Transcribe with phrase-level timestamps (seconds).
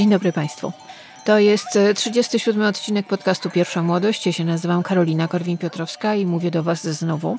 [0.00, 0.72] Dzień dobry Państwu.
[1.24, 4.26] To jest 37 e, odcinek podcastu Pierwsza Młodość.
[4.26, 7.38] Ja się nazywam Karolina Korwin-Piotrowska i mówię do Was znowu.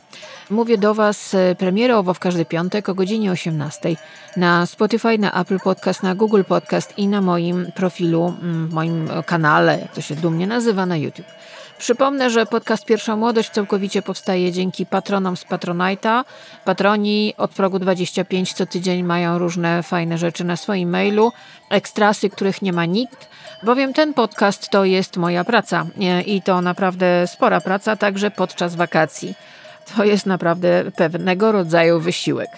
[0.50, 3.96] Mówię do Was e, premierowo w każdy piątek o godzinie 18
[4.38, 9.10] na Spotify, na Apple Podcast, na Google Podcast i na moim profilu, mm, w moim
[9.26, 11.28] kanale, jak to się dumnie nazywa, na YouTube.
[11.82, 16.24] Przypomnę, że podcast Pierwsza Młodość całkowicie powstaje dzięki patronom z Patronite'a.
[16.66, 21.32] Patroni od progu 25 co tydzień mają różne fajne rzeczy na swoim mailu,
[21.70, 23.30] ekstrasy, których nie ma nikt,
[23.64, 25.86] bowiem ten podcast to jest moja praca
[26.26, 29.34] i to naprawdę spora praca, także podczas wakacji.
[29.96, 32.50] To jest naprawdę pewnego rodzaju wysiłek.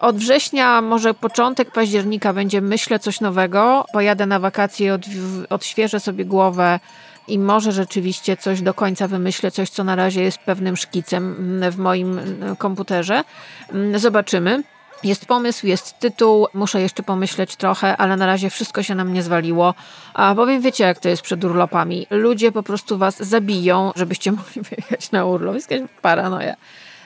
[0.00, 3.84] Od września, może początek października będzie myślę coś nowego.
[3.92, 5.02] Pojadę na wakacje, od,
[5.50, 6.80] odświeżę sobie głowę
[7.28, 11.36] i może rzeczywiście coś do końca wymyślę, coś co na razie jest pewnym szkicem
[11.70, 12.20] w moim
[12.58, 13.24] komputerze.
[13.96, 14.62] Zobaczymy.
[15.04, 19.22] Jest pomysł, jest tytuł, muszę jeszcze pomyśleć trochę, ale na razie wszystko się na mnie
[19.22, 19.74] zwaliło.
[20.14, 22.06] A bowiem wiecie, jak to jest przed urlopami.
[22.10, 25.54] Ludzie po prostu was zabiją, żebyście mogli wyjechać na urlop.
[25.54, 26.54] Jest jakaś paranoja.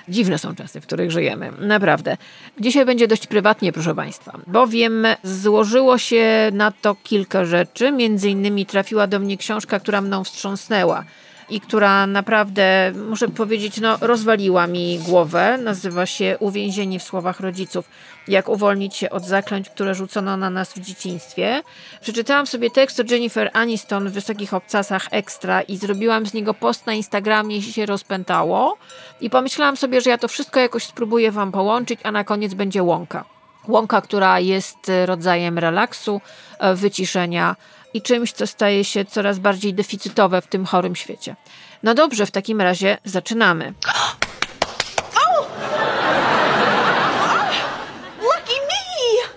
[0.09, 1.53] Dziwne są czasy, w których żyjemy.
[1.59, 2.17] Naprawdę.
[2.61, 7.93] Dzisiaj będzie dość prywatnie, proszę Państwa, bowiem złożyło się na to kilka rzeczy.
[7.93, 11.05] Między innymi trafiła do mnie książka, która mną wstrząsnęła
[11.51, 15.59] i która naprawdę, muszę powiedzieć, no, rozwaliła mi głowę.
[15.63, 17.89] Nazywa się Uwięzieni w słowach rodziców.
[18.29, 21.63] Jak uwolnić się od zaklęć, które rzucono na nas w dzieciństwie.
[22.01, 26.87] Przeczytałam sobie tekst o Jennifer Aniston w Wysokich Obcasach Ekstra i zrobiłam z niego post
[26.87, 28.79] na Instagramie i się rozpętało.
[29.21, 32.83] I pomyślałam sobie, że ja to wszystko jakoś spróbuję Wam połączyć, a na koniec będzie
[32.83, 33.25] łąka.
[33.69, 36.21] Łąka, która jest rodzajem relaksu,
[36.59, 37.57] e, wyciszenia,
[37.97, 41.37] i czymś, co staje się coraz bardziej deficytowe w tym chorym świecie.
[41.83, 43.75] No dobrze, w takim razie zaczynamy.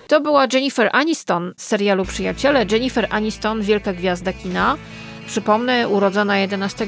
[0.09, 2.65] To była Jennifer Aniston z serialu Przyjaciele.
[2.71, 4.77] Jennifer Aniston, wielka gwiazda kina.
[5.27, 6.87] Przypomnę, urodzona 11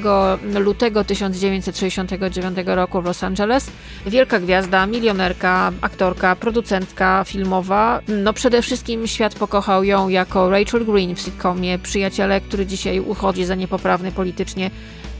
[0.54, 3.72] lutego 1969 roku w Los Angeles.
[4.06, 8.00] Wielka gwiazda, milionerka, aktorka, producentka filmowa.
[8.08, 13.46] No przede wszystkim świat pokochał ją jako Rachel Green w sitcomie Przyjaciele, który dzisiaj uchodzi
[13.46, 14.72] za niepoprawny politycznie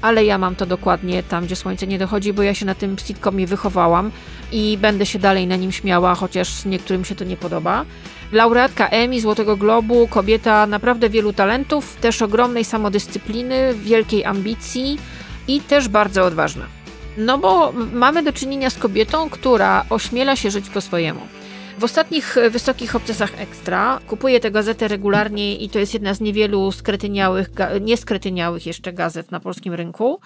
[0.02, 2.98] ale ja mam to dokładnie tam, gdzie słońce nie dochodzi, bo ja się na tym
[2.98, 4.12] sitcomie wychowałam
[4.52, 7.86] i będę się dalej na nim śmiała, chociaż niektórym się to nie podoba.
[8.32, 14.98] Laureatka Emmy, Złotego Globu, kobieta naprawdę wielu talentów, też ogromnej samodyscypliny, wielkiej ambicji
[15.48, 16.66] i też bardzo odważna.
[17.18, 21.22] No bo mamy do czynienia z kobietą, która ośmiela się żyć po swojemu.
[21.78, 26.72] W ostatnich wysokich obcasach ekstra kupuję tę gazetę regularnie i to jest jedna z niewielu
[26.72, 27.50] skretyniałych,
[27.82, 30.20] nieskretyniałych jeszcze gazet na polskim rynku.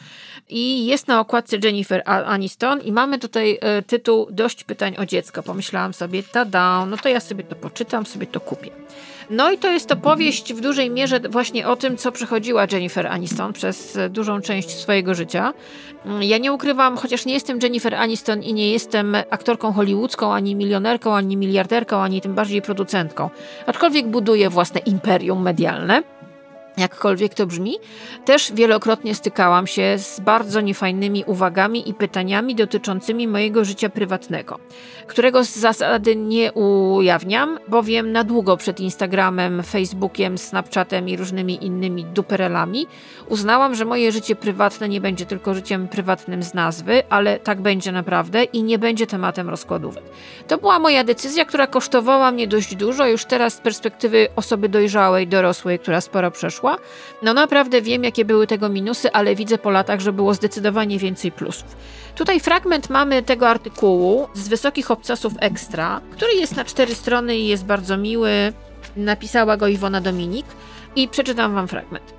[0.50, 5.44] I jest na okładce Jennifer Aniston i mamy tutaj e, tytuł Dość pytań o dziecko.
[5.44, 8.72] Pomyślałam sobie, tada, no to ja sobie to poczytam, sobie to kupię.
[9.30, 13.54] No i to jest opowieść w dużej mierze właśnie o tym, co przechodziła Jennifer Aniston
[13.54, 15.54] przez dużą część swojego życia.
[16.22, 21.16] Ja nie ukrywam, chociaż nie jestem Jennifer Aniston i nie jestem aktorką hollywoodzką, ani milionerką,
[21.16, 23.30] ani miliarderką, ani tym bardziej producentką.
[23.66, 26.04] Aczkolwiek buduję własne imperium medialne
[26.78, 27.78] jakkolwiek to brzmi,
[28.26, 34.60] też wielokrotnie stykałam się z bardzo niefajnymi uwagami i pytaniami dotyczącymi mojego życia prywatnego,
[35.08, 42.06] którego z zasady nie ujawniam, bowiem na długo przed Instagramem, Facebookiem, Snapchatem i różnymi innymi
[42.06, 42.88] duperelami
[43.30, 47.92] uznałam, że moje życie prywatne nie będzie tylko życiem prywatnym z nazwy, ale tak będzie
[47.92, 50.04] naprawdę i nie będzie tematem rozkładówek.
[50.48, 55.28] To była moja decyzja, która kosztowała mnie dość dużo, już teraz z perspektywy osoby dojrzałej,
[55.28, 56.65] dorosłej, która sporo przeszła
[57.22, 61.32] no naprawdę wiem, jakie były tego minusy, ale widzę po latach, że było zdecydowanie więcej
[61.32, 61.76] plusów.
[62.16, 67.48] Tutaj fragment mamy tego artykułu z Wysokich Obcasów Ekstra, który jest na cztery strony i
[67.48, 68.54] jest bardzo miły.
[68.96, 70.46] Napisała go Iwona Dominik
[70.96, 72.14] i przeczytam wam fragment.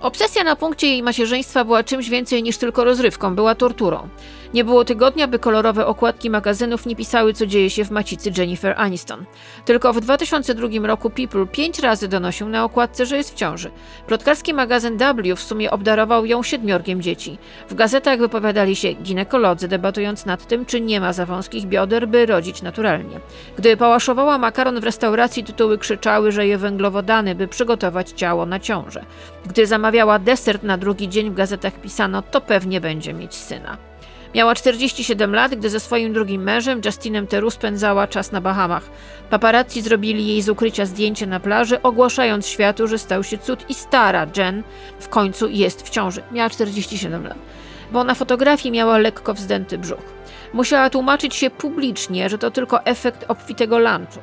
[0.00, 4.08] Obsesja na punkcie jej macierzyństwa była czymś więcej niż tylko rozrywką, była torturą.
[4.56, 8.74] Nie było tygodnia, by kolorowe okładki magazynów nie pisały, co dzieje się w macicy Jennifer
[8.76, 9.24] Aniston.
[9.64, 13.70] Tylko w 2002 roku People pięć razy donosił na okładce, że jest w ciąży.
[14.06, 17.38] Plotkarski magazyn W w sumie obdarował ją siedmiorgiem dzieci.
[17.68, 22.26] W gazetach wypowiadali się ginekolodzy, debatując nad tym, czy nie ma za wąskich bioder, by
[22.26, 23.20] rodzić naturalnie.
[23.56, 29.04] Gdy pałaszowała makaron w restauracji, tytuły krzyczały, że je węglowodany, by przygotować ciało na ciążę.
[29.46, 33.95] Gdy zamawiała deser na drugi dzień w gazetach pisano, to pewnie będzie mieć syna.
[34.34, 38.90] Miała 47 lat, gdy ze swoim drugim mężem, Justinem Teru, spędzała czas na Bahamach.
[39.30, 43.74] Paparazzi zrobili jej z ukrycia zdjęcie na plaży, ogłaszając światu, że stał się cud i
[43.74, 44.62] stara Jen
[45.00, 46.22] w końcu jest w ciąży.
[46.32, 47.38] Miała 47 lat.
[47.92, 50.16] Bo na fotografii miała lekko wzdęty brzuch.
[50.52, 54.20] Musiała tłumaczyć się publicznie, że to tylko efekt obfitego lunchu.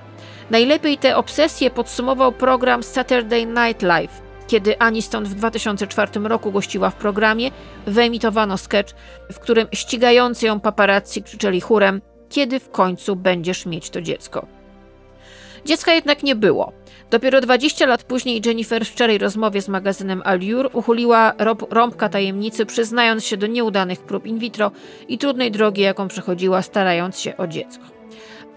[0.50, 4.22] Najlepiej te obsesje podsumował program Saturday Night Live,
[4.54, 7.52] kiedy Aniston w 2004 roku gościła w programie,
[7.88, 8.94] wyemitowano sketch,
[9.32, 14.46] w którym ścigający ją paparazzi krzyczeli chórem: Kiedy w końcu będziesz mieć to dziecko?
[15.66, 16.74] Dziecka jednak nie było.
[17.12, 21.34] Dopiero 20 lat później Jennifer w szczerej rozmowie z magazynem Allure uchuliła
[21.70, 24.72] rąbka tajemnicy, przyznając się do nieudanych prób in vitro
[25.08, 27.93] i trudnej drogi, jaką przechodziła, starając się o dziecko.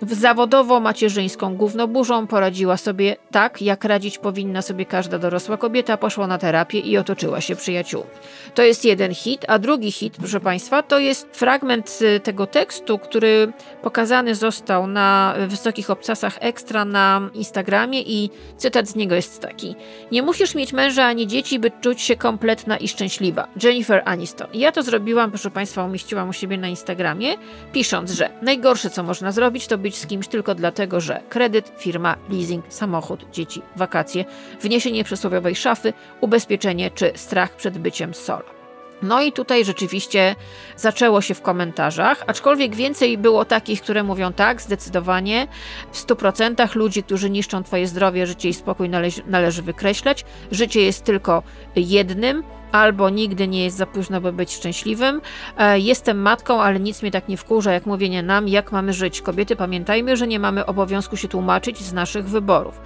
[0.02, 6.38] W zawodowo-macierzyńską gównoburzą poradziła sobie tak, jak radzić powinna sobie każda dorosła kobieta, poszła na
[6.38, 8.10] terapię i otoczyła się przyjaciółmi.
[8.54, 12.98] To jest jeden hit, a drugi hit, proszę Państwa, to jest fragment y, tego tekstu,
[12.98, 13.52] który
[13.82, 19.75] pokazany został na Wysokich Obcasach Ekstra na Instagramie i cytat z niego jest taki.
[20.12, 23.48] Nie musisz mieć męża ani dzieci, by czuć się kompletna i szczęśliwa.
[23.62, 24.48] Jennifer Aniston.
[24.54, 27.34] Ja to zrobiłam, proszę Państwa, umieściłam u siebie na Instagramie,
[27.72, 32.64] pisząc, że najgorsze, co można zrobić, to z kimś tylko dlatego, że kredyt, firma, leasing,
[32.68, 34.24] samochód, dzieci, wakacje,
[34.60, 38.56] wniesienie przysłowiowej szafy, ubezpieczenie czy strach przed byciem solo.
[39.02, 40.34] No i tutaj rzeczywiście
[40.76, 45.46] zaczęło się w komentarzach, aczkolwiek więcej było takich, które mówią tak, zdecydowanie,
[45.93, 50.25] w 100% ludzi, którzy niszczą Twoje zdrowie, życie i spokój należy, należy wykreślać.
[50.50, 51.43] Życie jest tylko
[51.76, 55.20] jednym, albo nigdy nie jest za późno, by być szczęśliwym.
[55.58, 59.22] E, jestem matką, ale nic mnie tak nie wkurza, jak mówienie nam, jak mamy żyć.
[59.22, 62.81] Kobiety, pamiętajmy, że nie mamy obowiązku się tłumaczyć z naszych wyborów.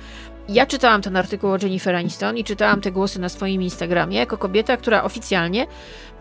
[0.52, 4.38] Ja czytałam ten artykuł o Jennifer Aniston i czytałam te głosy na swoim Instagramie jako
[4.38, 5.66] kobieta, która oficjalnie,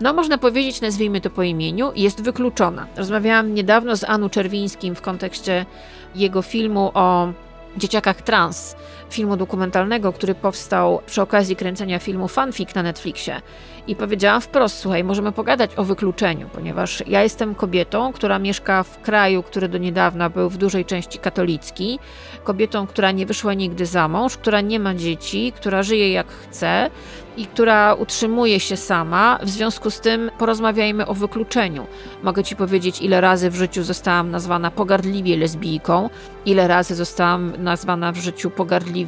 [0.01, 2.87] no można powiedzieć, nazwijmy to po imieniu, jest wykluczona.
[2.95, 5.65] Rozmawiałam niedawno z Anu Czerwińskim w kontekście
[6.15, 7.33] jego filmu o
[7.77, 8.75] dzieciakach trans,
[9.09, 13.41] filmu dokumentalnego, który powstał przy okazji kręcenia filmu Fanfic na Netflixie.
[13.87, 19.01] I powiedziałam wprost, słuchaj, możemy pogadać o wykluczeniu, ponieważ ja jestem kobietą, która mieszka w
[19.01, 21.99] kraju, który do niedawna był w dużej części katolicki,
[22.43, 26.89] kobietą, która nie wyszła nigdy za mąż, która nie ma dzieci, która żyje jak chce,
[27.37, 29.39] i która utrzymuje się sama.
[29.43, 31.87] W związku z tym porozmawiajmy o wykluczeniu.
[32.23, 36.09] Mogę ci powiedzieć, ile razy w życiu zostałam nazwana pogardliwie lesbijką,
[36.45, 38.98] ile razy zostałam nazwana w życiu pogardliwie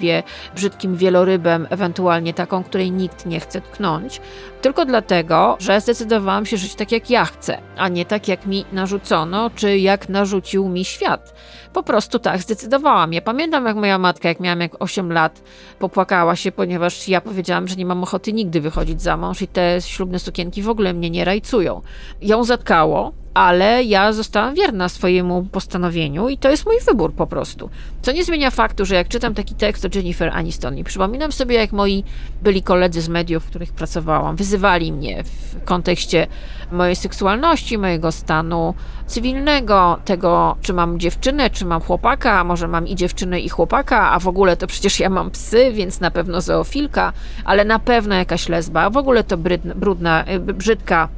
[0.56, 4.22] brzydkim wielorybem, ewentualnie taką, której nikt nie chce tknąć,
[4.62, 8.66] tylko dlatego, że zdecydowałam się żyć tak, jak ja chcę, a nie tak, jak mi
[8.72, 11.34] narzucono, czy jak narzucił mi świat.
[11.74, 13.14] Po prostu tak zdecydowałam.
[13.14, 15.42] Ja pamiętam, jak moja matka, jak miałam jak 8 lat,
[15.80, 19.82] popłakała się, ponieważ ja powiedziałam, że nie mam ochoty nigdy wychodzić za mąż i te
[19.82, 21.82] ślubne sukienki w ogóle mnie nie rajcują.
[22.22, 27.70] Ją zatkało, ale ja zostałam wierna swojemu postanowieniu i to jest mój wybór po prostu.
[28.02, 31.56] Co nie zmienia faktu, że jak czytam taki tekst o Jennifer Aniston i przypominam sobie,
[31.56, 32.04] jak moi
[32.42, 36.28] byli koledzy z mediów, w których pracowałam, wyzywali mnie w kontekście
[36.72, 38.74] mojej seksualności, mojego stanu
[39.08, 44.12] cywilnego, tego, czy mam dziewczynę, czy mam chłopaka, a może mam i dziewczynę, i chłopaka,
[44.12, 47.14] a w ogóle to przecież ja mam psy, więc na pewno zoofilka,
[47.46, 51.10] ale na pewno jakaś lesba, w ogóle to brudna, brudna brzydka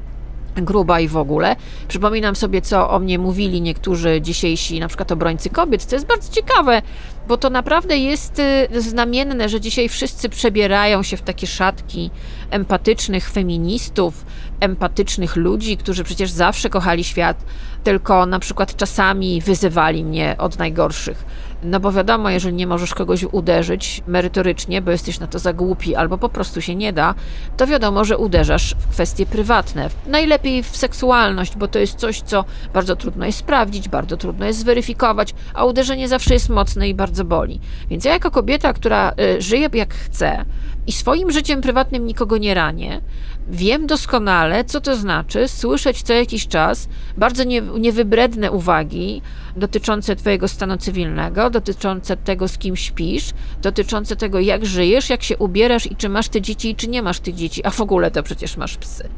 [0.55, 1.55] gruba i w ogóle.
[1.87, 6.33] Przypominam sobie, co o mnie mówili niektórzy dzisiejsi, na przykład obrońcy kobiet, co jest bardzo
[6.33, 6.81] ciekawe,
[7.27, 12.11] bo to naprawdę jest y, znamienne, że dzisiaj wszyscy przebierają się w takie szatki
[12.49, 14.25] empatycznych feministów,
[14.59, 17.45] empatycznych ludzi, którzy przecież zawsze kochali świat,
[17.83, 21.25] tylko na przykład czasami wyzywali mnie od najgorszych.
[21.63, 25.95] No bo wiadomo, jeżeli nie możesz kogoś uderzyć merytorycznie, bo jesteś na to za głupi
[25.95, 27.15] albo po prostu się nie da,
[27.57, 29.89] to wiadomo, że uderzasz w kwestie prywatne.
[30.07, 34.59] Najlepiej w seksualność, bo to jest coś, co bardzo trudno jest sprawdzić, bardzo trudno jest
[34.59, 37.59] zweryfikować, a uderzenie zawsze jest mocne i bardzo boli.
[37.89, 40.45] Więc ja jako kobieta, która y, żyje jak chce
[40.87, 43.01] i swoim życiem prywatnym nikogo nie ranię,
[43.49, 49.21] wiem doskonale, co to znaczy słyszeć co jakiś czas bardzo nie, niewybredne uwagi
[49.55, 55.37] dotyczące Twojego stanu cywilnego, dotyczące tego, z kim śpisz, dotyczące tego, jak żyjesz, jak się
[55.37, 58.11] ubierasz i czy masz te dzieci, i czy nie masz tych dzieci, a w ogóle
[58.11, 59.09] to przecież masz psy.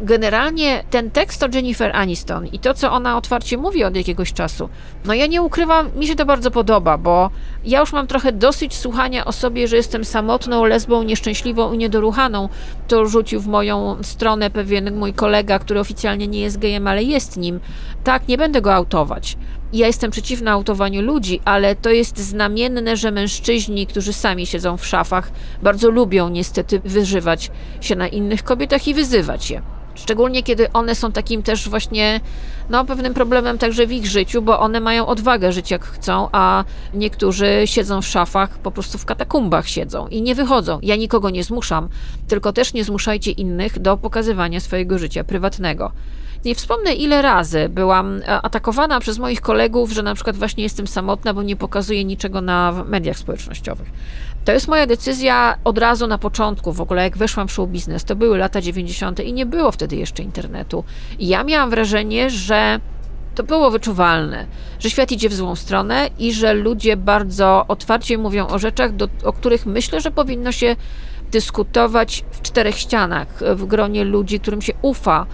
[0.00, 4.68] Generalnie ten tekst o Jennifer Aniston i to, co ona otwarcie mówi od jakiegoś czasu,
[5.04, 7.30] no ja nie ukrywam, mi się to bardzo podoba, bo
[7.64, 12.48] ja już mam trochę dosyć słuchania o sobie, że jestem samotną, lesbą, nieszczęśliwą i niedoruchaną.
[12.88, 17.36] To rzucił w moją stronę pewien mój kolega, który oficjalnie nie jest gejem, ale jest
[17.36, 17.60] nim.
[18.04, 19.36] Tak, nie będę go autować.
[19.72, 24.86] Ja jestem przeciwna autowaniu ludzi, ale to jest znamienne, że mężczyźni, którzy sami siedzą w
[24.86, 25.30] szafach,
[25.62, 29.62] bardzo lubią niestety wyżywać się na innych kobietach i wyzywać je.
[29.94, 32.20] Szczególnie kiedy one są takim też właśnie,
[32.70, 36.64] no, pewnym problemem także w ich życiu, bo one mają odwagę żyć jak chcą, a
[36.94, 40.78] niektórzy siedzą w szafach, po prostu w katakumbach siedzą i nie wychodzą.
[40.82, 41.88] Ja nikogo nie zmuszam,
[42.28, 45.92] tylko też nie zmuszajcie innych do pokazywania swojego życia prywatnego.
[46.44, 50.86] Nie wspomnę, ile razy byłam e, atakowana przez moich kolegów, że na przykład właśnie jestem
[50.86, 53.88] samotna, bo nie pokazuję niczego na mediach społecznościowych.
[54.44, 58.04] To jest moja decyzja od razu na początku, w ogóle jak weszłam w show biznes.
[58.04, 59.20] To były lata 90.
[59.20, 60.84] i nie było wtedy jeszcze internetu.
[61.18, 62.80] I ja miałam wrażenie, że
[63.34, 64.46] to było wyczuwalne,
[64.78, 69.08] że świat idzie w złą stronę i że ludzie bardzo otwarcie mówią o rzeczach, do,
[69.24, 70.76] o których myślę, że powinno się
[71.30, 75.26] dyskutować w czterech ścianach, w gronie ludzi, którym się ufa,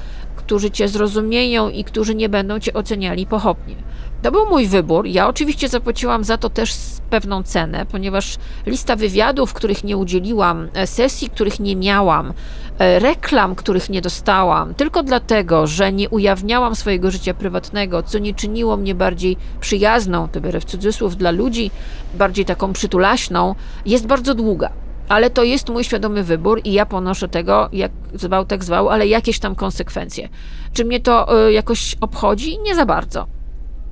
[0.44, 3.74] którzy cię zrozumieją i którzy nie będą cię oceniali pochopnie.
[4.22, 5.06] To był mój wybór.
[5.06, 6.74] Ja oczywiście zapłaciłam za to też
[7.10, 8.36] pewną cenę, ponieważ
[8.66, 12.32] lista wywiadów, których nie udzieliłam, e, sesji, których nie miałam,
[12.78, 18.34] e, reklam, których nie dostałam, tylko dlatego, że nie ujawniałam swojego życia prywatnego, co nie
[18.34, 21.70] czyniło mnie bardziej przyjazną, to biorę w cudzysłów, dla ludzi,
[22.14, 23.54] bardziej taką przytulaśną,
[23.86, 24.70] jest bardzo długa
[25.14, 29.06] ale to jest mój świadomy wybór i ja ponoszę tego, jak zwał, tak zwał, ale
[29.06, 30.28] jakieś tam konsekwencje.
[30.73, 32.59] Czy mnie to y, jakoś obchodzi?
[32.59, 33.26] Nie za bardzo.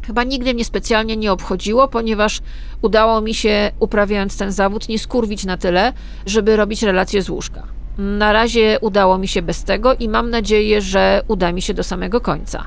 [0.07, 2.41] Chyba nigdy mnie specjalnie nie obchodziło, ponieważ
[2.83, 5.93] udało mi się, uprawiając ten zawód, nie skurwić na tyle,
[6.27, 7.63] żeby robić relacje z łóżka.
[7.99, 11.83] Na razie udało mi się bez tego i mam nadzieję, że uda mi się do
[11.83, 12.65] samego końca.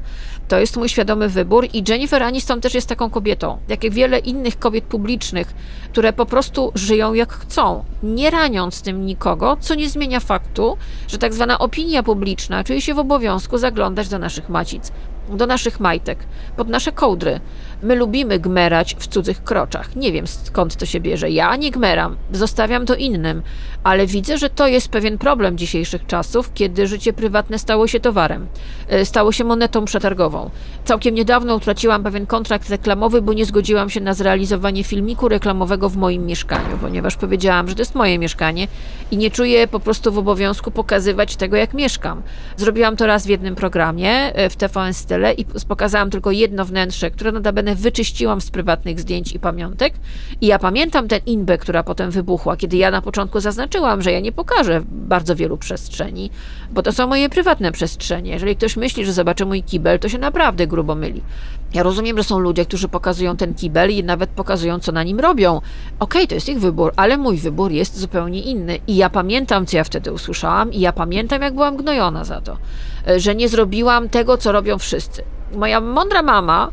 [0.48, 4.20] To jest mój świadomy wybór i Jennifer Aniston też jest taką kobietą, jak i wiele
[4.20, 5.53] innych kobiet publicznych,
[5.91, 10.77] które po prostu żyją jak chcą, nie raniąc tym nikogo, co nie zmienia faktu,
[11.08, 14.91] że tak zwana opinia publiczna czuje się w obowiązku zaglądać do naszych macic,
[15.29, 16.20] do naszych majtek,
[16.58, 17.39] pod nasze kołdry.
[17.84, 19.96] My lubimy gmerać w cudzych kroczach.
[19.96, 21.29] Nie wiem skąd to się bierze.
[21.29, 23.41] Ja nie gmeram, zostawiam to innym,
[23.84, 28.48] ale widzę, że to jest pewien problem dzisiejszych czasów, kiedy życie prywatne stało się towarem,
[28.88, 30.50] e, stało się monetą przetargową.
[30.86, 35.98] Całkiem niedawno utraciłam pewien kontrakt reklamowy, bo nie zgodziłam się na zrealizowanie filmiku reklamowego w
[35.98, 38.67] moim mieszkaniu, ponieważ powiedziałam, że to jest moje mieszkanie
[39.12, 42.22] i nie czuję po prostu w obowiązku pokazywać tego, jak mieszkam.
[42.58, 47.12] Zrobiłam to raz w jednym programie e, w TVN Style i pokazałam tylko jedno wnętrze,
[47.12, 49.93] które notabene wyczyściłam z prywatnych zdjęć i pamiątek.
[50.41, 54.19] I ja pamiętam tę inbę, która potem wybuchła, kiedy ja na początku zaznaczyłam, że ja
[54.19, 56.29] nie pokażę bardzo wielu przestrzeni,
[56.72, 58.31] bo to są moje prywatne przestrzenie.
[58.31, 61.22] Jeżeli ktoś myśli, że zobaczy mój kibel, to się naprawdę grubo myli.
[61.74, 65.19] Ja rozumiem, że są ludzie, którzy pokazują ten kibel i nawet pokazują, co na nim
[65.19, 65.55] robią.
[65.55, 65.63] Okej,
[66.00, 68.79] okay, to jest ich wybór, ale mój wybór jest zupełnie inny.
[68.88, 72.57] I ja pamiętam, co ja wtedy usłyszałam, i ja pamiętam, jak byłam gnojona za to,
[73.17, 75.24] że nie zrobiłam tego, co robią wszyscy.
[75.55, 76.72] Moja mądra mama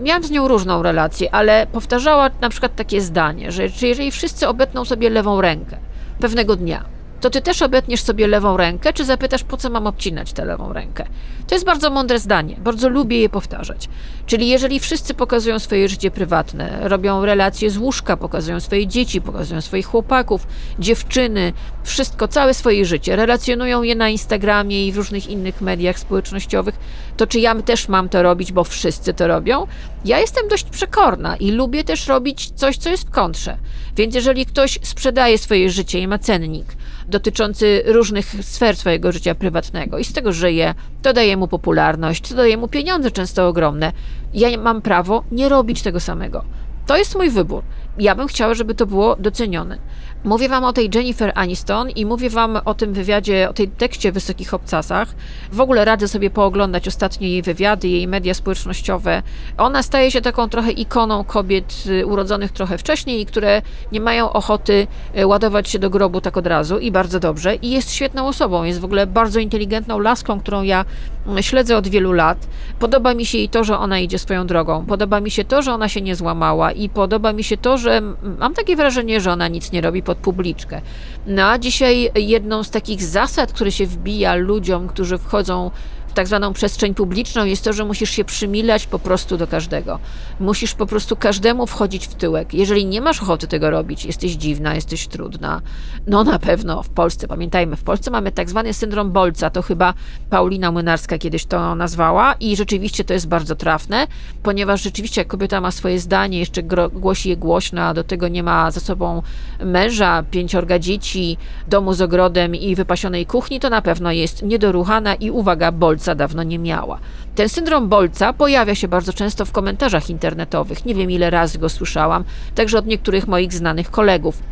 [0.00, 4.84] Miałam z nią różną relację, ale powtarzała na przykład takie zdanie, że jeżeli wszyscy obetną
[4.84, 5.76] sobie lewą rękę
[6.20, 6.84] pewnego dnia,
[7.24, 10.72] to ty też obetniesz sobie lewą rękę, czy zapytasz, po co mam obcinać tę lewą
[10.72, 11.06] rękę?
[11.46, 13.88] To jest bardzo mądre zdanie, bardzo lubię je powtarzać.
[14.26, 19.60] Czyli jeżeli wszyscy pokazują swoje życie prywatne, robią relacje z łóżka, pokazują swoje dzieci, pokazują
[19.60, 20.46] swoich chłopaków,
[20.78, 21.52] dziewczyny,
[21.82, 26.74] wszystko, całe swoje życie, relacjonują je na Instagramie i w różnych innych mediach społecznościowych,
[27.16, 29.66] to czy ja też mam to robić, bo wszyscy to robią?
[30.04, 33.56] Ja jestem dość przekorna i lubię też robić coś, co jest w kontrze.
[33.96, 36.66] Więc jeżeli ktoś sprzedaje swoje życie i ma cennik,
[37.08, 42.34] dotyczący różnych sfer swojego życia prywatnego i z tego żyje, to daje mu popularność, to
[42.34, 43.92] daje mu pieniądze często ogromne.
[44.34, 46.44] Ja mam prawo nie robić tego samego.
[46.86, 47.62] To jest mój wybór.
[47.98, 49.78] Ja bym chciała, żeby to było docenione.
[50.24, 54.12] Mówię wam o tej Jennifer Aniston i mówię wam o tym wywiadzie, o tej tekście
[54.12, 55.14] Wysokich Obcasach.
[55.52, 59.22] W ogóle radzę sobie pooglądać ostatnie jej wywiady, jej media społecznościowe.
[59.58, 63.62] Ona staje się taką trochę ikoną kobiet y, urodzonych trochę wcześniej które
[63.92, 64.86] nie mają ochoty
[65.18, 67.54] y, ładować się do grobu tak od razu i bardzo dobrze.
[67.54, 70.84] I jest świetną osobą, jest w ogóle bardzo inteligentną laską, którą ja
[71.26, 72.46] mm, śledzę od wielu lat.
[72.78, 74.86] Podoba mi się jej to, że ona idzie swoją drogą.
[74.86, 78.02] Podoba mi się to, że ona się nie złamała i podoba mi się to, że
[78.38, 80.80] mam takie wrażenie, że ona nic nie robi pod publiczkę.
[81.26, 85.70] No a dzisiaj jedną z takich zasad, które się wbija ludziom, którzy wchodzą
[86.14, 89.98] tak zwaną przestrzeń publiczną jest to, że musisz się przymilać po prostu do każdego.
[90.40, 92.54] Musisz po prostu każdemu wchodzić w tyłek.
[92.54, 95.62] Jeżeli nie masz ochoty tego robić, jesteś dziwna, jesteś trudna,
[96.06, 99.94] no na pewno w Polsce, pamiętajmy, w Polsce mamy tak zwany syndrom Bolca, to chyba
[100.30, 104.06] Paulina Młynarska kiedyś to nazwała i rzeczywiście to jest bardzo trafne,
[104.42, 108.42] ponieważ rzeczywiście jak kobieta ma swoje zdanie, jeszcze głosi je głośno, a do tego nie
[108.42, 109.22] ma za sobą
[109.64, 111.36] męża, pięciorga dzieci,
[111.68, 116.14] domu z ogrodem i wypasionej kuchni, to na pewno jest niedoruchana i uwaga, Bolca Bolca
[116.14, 116.98] dawno nie miała.
[117.34, 120.84] Ten syndrom Bolca pojawia się bardzo często w komentarzach internetowych.
[120.84, 124.42] Nie wiem ile razy go słyszałam, także od niektórych moich znanych kolegów.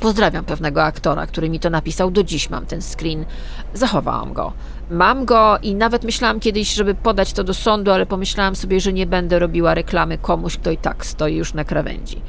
[0.00, 2.10] Pozdrawiam pewnego aktora, który mi to napisał.
[2.10, 3.24] Do dziś mam ten screen.
[3.74, 4.52] Zachowałam go.
[4.90, 8.92] Mam go i nawet myślałam kiedyś, żeby podać to do sądu, ale pomyślałam sobie, że
[8.92, 12.20] nie będę robiła reklamy komuś, kto i tak stoi już na krawędzi.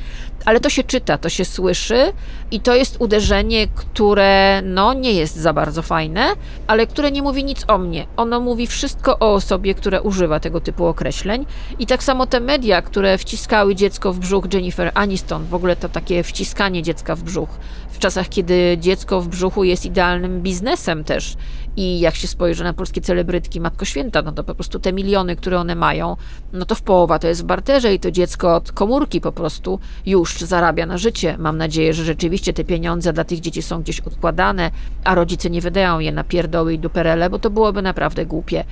[0.46, 2.14] Ale to się czyta, to się słyszy
[2.52, 6.26] i to jest uderzenie, które no nie jest za bardzo fajne,
[6.68, 8.08] ale które nie mówi nic o mnie.
[8.18, 11.46] Ono mówi wszystko o osobie, która używa tego typu określeń.
[11.80, 15.90] I tak samo te media, które wciskały dziecko w brzuch Jennifer Aniston, w ogóle to
[15.90, 17.50] takie wciskanie dziecka w brzuch,
[17.92, 21.36] w czasach, kiedy dziecko w brzuchu jest idealnym biznesem też
[21.78, 25.36] i jak się spojrzy na polskie celebrytki Matko Święta, no to po prostu te miliony,
[25.36, 26.16] które one mają,
[26.54, 29.80] no to w połowa to jest w barterze i to dziecko od komórki po prostu
[30.06, 31.36] już zarabia na życie.
[31.40, 34.72] Mam nadzieję, że rzeczywiście te pieniądze dla tych dzieci są gdzieś odkładane,
[35.04, 38.64] a rodzice nie wydają je na pierdoły i duperele, bo to byłoby naprawdę głupie.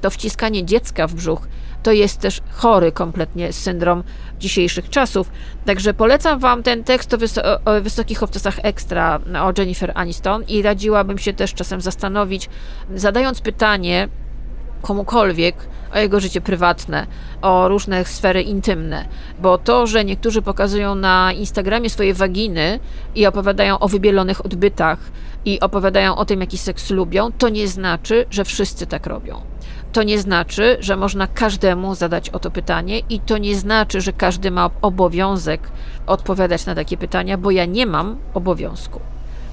[0.00, 1.48] To wciskanie dziecka w brzuch
[1.82, 4.02] to jest też chory kompletnie syndrom
[4.38, 5.30] dzisiejszych czasów.
[5.64, 7.16] Także polecam Wam ten tekst o,
[7.64, 12.48] o wysokich obcasach ekstra o Jennifer Aniston i radziłabym się też czasem zastanowić,
[12.94, 14.08] zadając pytanie
[14.82, 15.54] komukolwiek
[15.94, 17.06] o jego życie prywatne,
[17.42, 19.04] o różne sfery intymne,
[19.40, 22.80] bo to, że niektórzy pokazują na Instagramie swoje waginy
[23.14, 24.98] i opowiadają o wybielonych odbytach
[25.44, 29.40] i opowiadają o tym, jaki seks lubią, to nie znaczy, że wszyscy tak robią.
[29.92, 34.12] To nie znaczy, że można każdemu zadać o to pytanie, i to nie znaczy, że
[34.12, 35.70] każdy ma obowiązek
[36.06, 39.00] odpowiadać na takie pytania, bo ja nie mam obowiązku.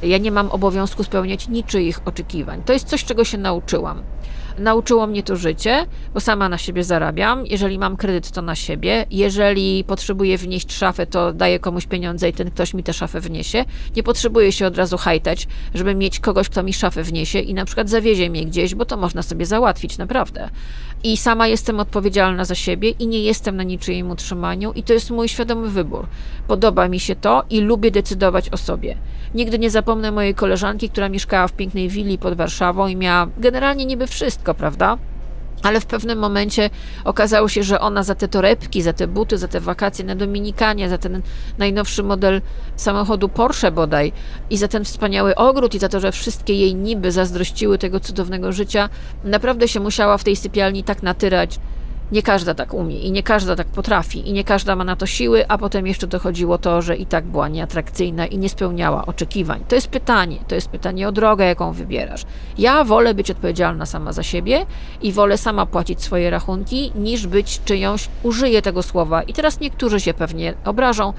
[0.04, 2.62] Ja nie mam obowiązku spełniać niczyich oczekiwań.
[2.66, 4.02] To jest coś, czego się nauczyłam.
[4.58, 7.46] Nauczyło mnie to życie, bo sama na siebie zarabiam.
[7.46, 9.06] Jeżeli mam kredyt, to na siebie.
[9.12, 13.66] Jeżeli potrzebuję wnieść szafę, to daję komuś pieniądze i ten ktoś mi tę szafę wniesie.
[13.96, 17.66] Nie potrzebuję się od razu hajtać, żeby mieć kogoś, kto mi szafę wniesie i na
[17.66, 20.50] przykład zawiezie mnie gdzieś, bo to można sobie załatwić, naprawdę.
[21.04, 25.12] I sama jestem odpowiedzialna za siebie i nie jestem na niczyim utrzymaniu i to jest
[25.12, 26.08] mój świadomy wybór.
[26.48, 28.98] Podoba mi się to i lubię decydować o sobie.
[29.36, 33.86] Nigdy nie zapomnę mojej koleżanki, która mieszkała w pięknej willi pod Warszawą i miała generalnie
[33.86, 34.98] niby wszystko, prawda?
[35.64, 36.70] Ale w pewnym momencie
[37.06, 40.90] okazało się, że ona za te torebki, za te buty, za te wakacje na Dominikanie,
[40.90, 41.22] za ten
[41.58, 42.42] najnowszy model
[42.76, 44.12] samochodu Porsche bodaj
[44.50, 48.52] i za ten wspaniały ogród i za to, że wszystkie jej niby zazdrościły tego cudownego
[48.52, 48.90] życia,
[49.24, 51.60] naprawdę się musiała w tej sypialni tak natyrać,
[52.12, 55.06] nie każda tak umie i nie każda tak potrafi i nie każda ma na to
[55.06, 59.64] siły, a potem jeszcze dochodziło to, że i tak była nieatrakcyjna i nie spełniała oczekiwań.
[59.68, 62.24] To jest pytanie, to jest pytanie o drogę, jaką wybierasz.
[62.58, 64.66] Ja wolę być odpowiedzialna sama za siebie
[65.02, 70.00] i wolę sama płacić swoje rachunki, niż być czyjąś, użyję tego słowa i teraz niektórzy
[70.00, 71.14] się pewnie obrażą,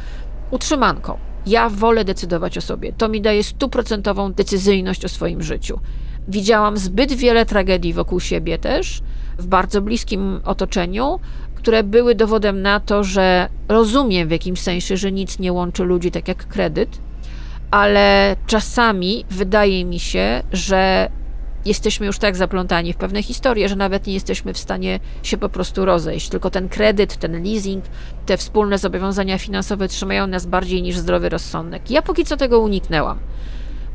[0.51, 1.18] utrzymanką.
[1.46, 2.92] Ja wolę decydować o sobie.
[2.92, 5.81] To mi daje stuprocentową decyzyjność o swoim życiu.
[6.29, 9.03] Widziałam zbyt wiele tragedii wokół siebie też,
[9.38, 11.21] w bardzo bliskim otoczeniu,
[11.55, 16.11] które były dowodem na to, że rozumiem w jakimś sensie, że nic nie łączy ludzi
[16.11, 16.99] tak jak kredyt,
[17.71, 21.11] ale czasami wydaje mi się, że
[21.64, 25.49] jesteśmy już tak zaplątani w pewne historie, że nawet nie jesteśmy w stanie się po
[25.49, 26.29] prostu rozejść.
[26.29, 27.85] Tylko ten kredyt, ten leasing,
[28.27, 31.91] te wspólne zobowiązania finansowe trzymają nas bardziej niż zdrowy rozsądek.
[31.91, 33.19] Ja póki co tego uniknęłam.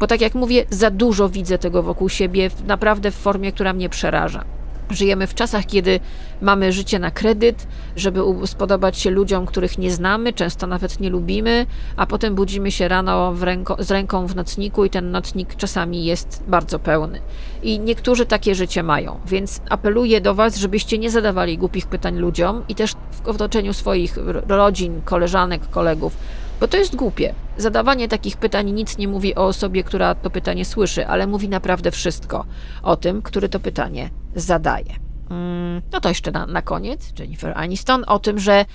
[0.03, 3.89] Bo tak jak mówię, za dużo widzę tego wokół siebie, naprawdę w formie, która mnie
[3.89, 4.43] przeraża.
[4.89, 5.99] Żyjemy w czasach, kiedy
[6.41, 11.65] mamy życie na kredyt, żeby spodobać się ludziom, których nie znamy, często nawet nie lubimy,
[11.95, 16.43] a potem budzimy się rano ręko, z ręką w nocniku i ten nocnik czasami jest
[16.47, 17.19] bardzo pełny.
[17.63, 22.63] I niektórzy takie życie mają, więc apeluję do Was, żebyście nie zadawali głupich pytań ludziom
[22.69, 26.17] i też w otoczeniu swoich rodzin, koleżanek, kolegów
[26.59, 27.33] bo to jest głupie.
[27.57, 31.91] Zadawanie takich pytań nic nie mówi o osobie, która to pytanie słyszy, ale mówi naprawdę
[31.91, 32.45] wszystko
[32.83, 34.95] o tym, który to pytanie zadaje.
[35.29, 38.65] Mm, no to jeszcze na, na koniec, Jennifer Aniston, o tym, że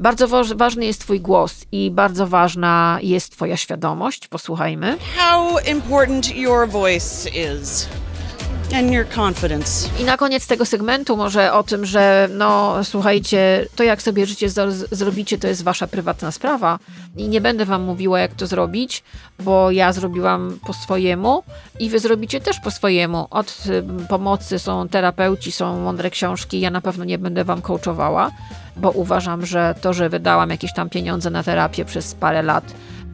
[0.00, 4.28] bardzo ważny jest Twój głos i bardzo ważna jest Twoja świadomość.
[4.28, 4.98] Posłuchajmy.
[5.16, 7.88] How important your voice is.
[10.00, 14.48] I na koniec tego segmentu może o tym, że no słuchajcie, to jak sobie życie
[14.90, 16.78] zrobicie, to jest wasza prywatna sprawa
[17.16, 19.02] i nie będę wam mówiła jak to zrobić,
[19.38, 21.42] bo ja zrobiłam po swojemu
[21.78, 23.26] i wy zrobicie też po swojemu.
[23.30, 23.64] Od
[24.08, 28.30] pomocy są terapeuci, są mądre książki, ja na pewno nie będę wam coachowała,
[28.76, 32.64] bo uważam, że to, że wydałam jakieś tam pieniądze na terapię przez parę lat,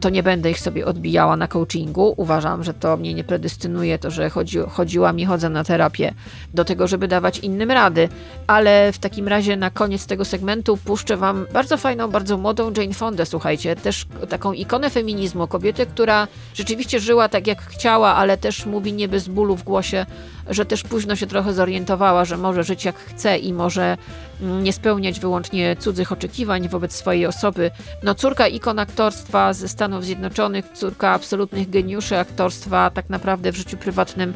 [0.03, 2.13] to nie będę ich sobie odbijała na coachingu.
[2.17, 6.13] Uważam, że to mnie nie predystynuje, to, że chodzi, chodziłam i chodzę na terapię
[6.53, 8.09] do tego, żeby dawać innym rady.
[8.47, 12.93] Ale w takim razie na koniec tego segmentu puszczę Wam bardzo fajną, bardzo młodą Jane
[12.93, 18.65] Fondę, słuchajcie, też taką ikonę feminizmu, kobietę, która rzeczywiście żyła tak jak chciała, ale też
[18.65, 20.05] mówi nie bez bólu w głosie,
[20.49, 23.97] że też późno się trochę zorientowała, że może żyć jak chce i może
[24.41, 27.71] mm, nie spełniać wyłącznie cudzych oczekiwań wobec swojej osoby.
[28.03, 33.77] No córka ikon aktorstwa ze Stanów Zjednoczonych, córka absolutnych geniuszy aktorstwa, tak naprawdę w życiu
[33.77, 34.33] prywatnym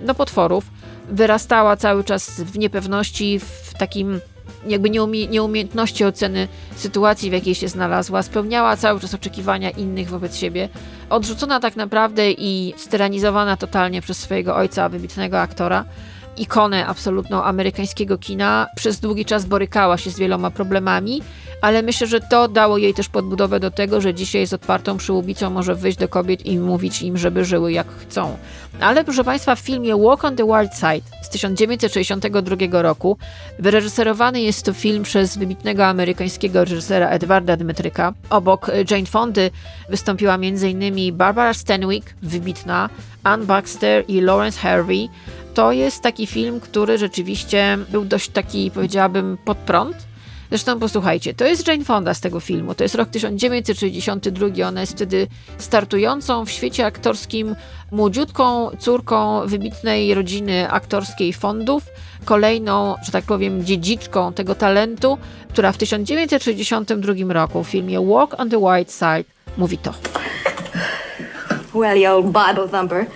[0.00, 0.64] no, potworów.
[1.08, 4.20] Wyrastała cały czas w niepewności, w takim
[4.68, 10.36] jakby nieumie, nieumiejętności oceny sytuacji, w jakiej się znalazła, spełniała cały czas oczekiwania innych wobec
[10.36, 10.68] siebie,
[11.10, 15.84] odrzucona tak naprawdę i styranizowana totalnie przez swojego ojca, wybitnego aktora
[16.36, 21.22] ikonę absolutną amerykańskiego kina, przez długi czas borykała się z wieloma problemami,
[21.66, 25.50] ale myślę, że to dało jej też podbudowę do tego, że dzisiaj z otwartą przyłbicą
[25.50, 28.36] może wyjść do kobiet i mówić im, żeby żyły jak chcą.
[28.80, 33.18] Ale proszę Państwa, w filmie Walk on the Wild Side z 1962 roku
[33.58, 38.12] wyreżyserowany jest to film przez wybitnego amerykańskiego reżysera Edwarda Dmytryka.
[38.30, 39.50] Obok Jane Fondy
[39.88, 41.16] wystąpiła m.in.
[41.16, 42.90] Barbara Stanwyck, wybitna,
[43.22, 45.08] Ann Baxter i Lawrence Harvey.
[45.54, 49.96] To jest taki film, który rzeczywiście był dość taki, powiedziałabym, pod prąd
[50.48, 52.74] Zresztą posłuchajcie, to jest Jane Fonda z tego filmu.
[52.74, 54.46] To jest rok 1962.
[54.68, 55.26] Ona jest wtedy
[55.58, 57.56] startującą w świecie aktorskim
[57.90, 61.82] młodziutką córką wybitnej rodziny aktorskiej Fondów,
[62.24, 68.50] kolejną, że tak powiem, dziedziczką tego talentu, która w 1962 roku w filmie Walk on
[68.50, 69.24] the White Side
[69.56, 69.94] mówi to.
[71.74, 73.06] Well, you old Bible thumper,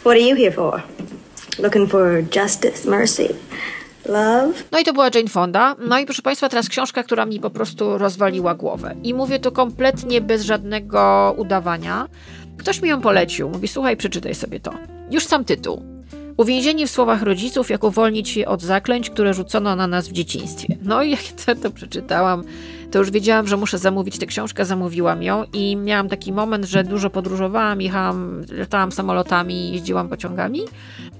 [0.00, 0.82] what are you here for?
[1.58, 3.34] Looking for justice, mercy?
[4.08, 4.52] Love.
[4.72, 5.76] No i to była Jane Fonda.
[5.88, 8.94] No i proszę Państwa, teraz książka, która mi po prostu rozwaliła głowę.
[9.02, 12.08] I mówię to kompletnie bez żadnego udawania.
[12.58, 13.48] Ktoś mi ją polecił.
[13.48, 14.74] Mówi, słuchaj, przeczytaj sobie to.
[15.10, 15.82] Już sam tytuł.
[16.36, 20.76] Uwięzieni w słowach rodziców, jak uwolnić się od zaklęć, które rzucono na nas w dzieciństwie.
[20.82, 22.44] No i jak to przeczytałam,
[22.90, 26.84] to już wiedziałam, że muszę zamówić tę książkę, zamówiłam ją i miałam taki moment, że
[26.84, 30.60] dużo podróżowałam, jechałam, latałam samolotami, jeździłam pociągami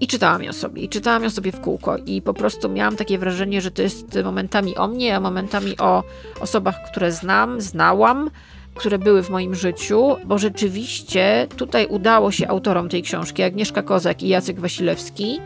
[0.01, 3.19] i czytałam ją sobie, i czytałam ją sobie w kółko i po prostu miałam takie
[3.19, 6.03] wrażenie, że to jest momentami o mnie, a momentami o
[6.41, 8.31] osobach, które znam, znałam,
[8.75, 14.23] które były w moim życiu, bo rzeczywiście tutaj udało się autorom tej książki, Agnieszka Kozak
[14.23, 15.41] i Jacek Wasilewski,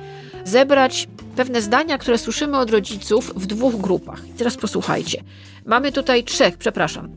[0.45, 4.29] zebrać pewne zdania, które słyszymy od rodziców w dwóch grupach.
[4.29, 5.23] I teraz posłuchajcie.
[5.67, 7.09] Mamy tutaj trzech, przepraszam.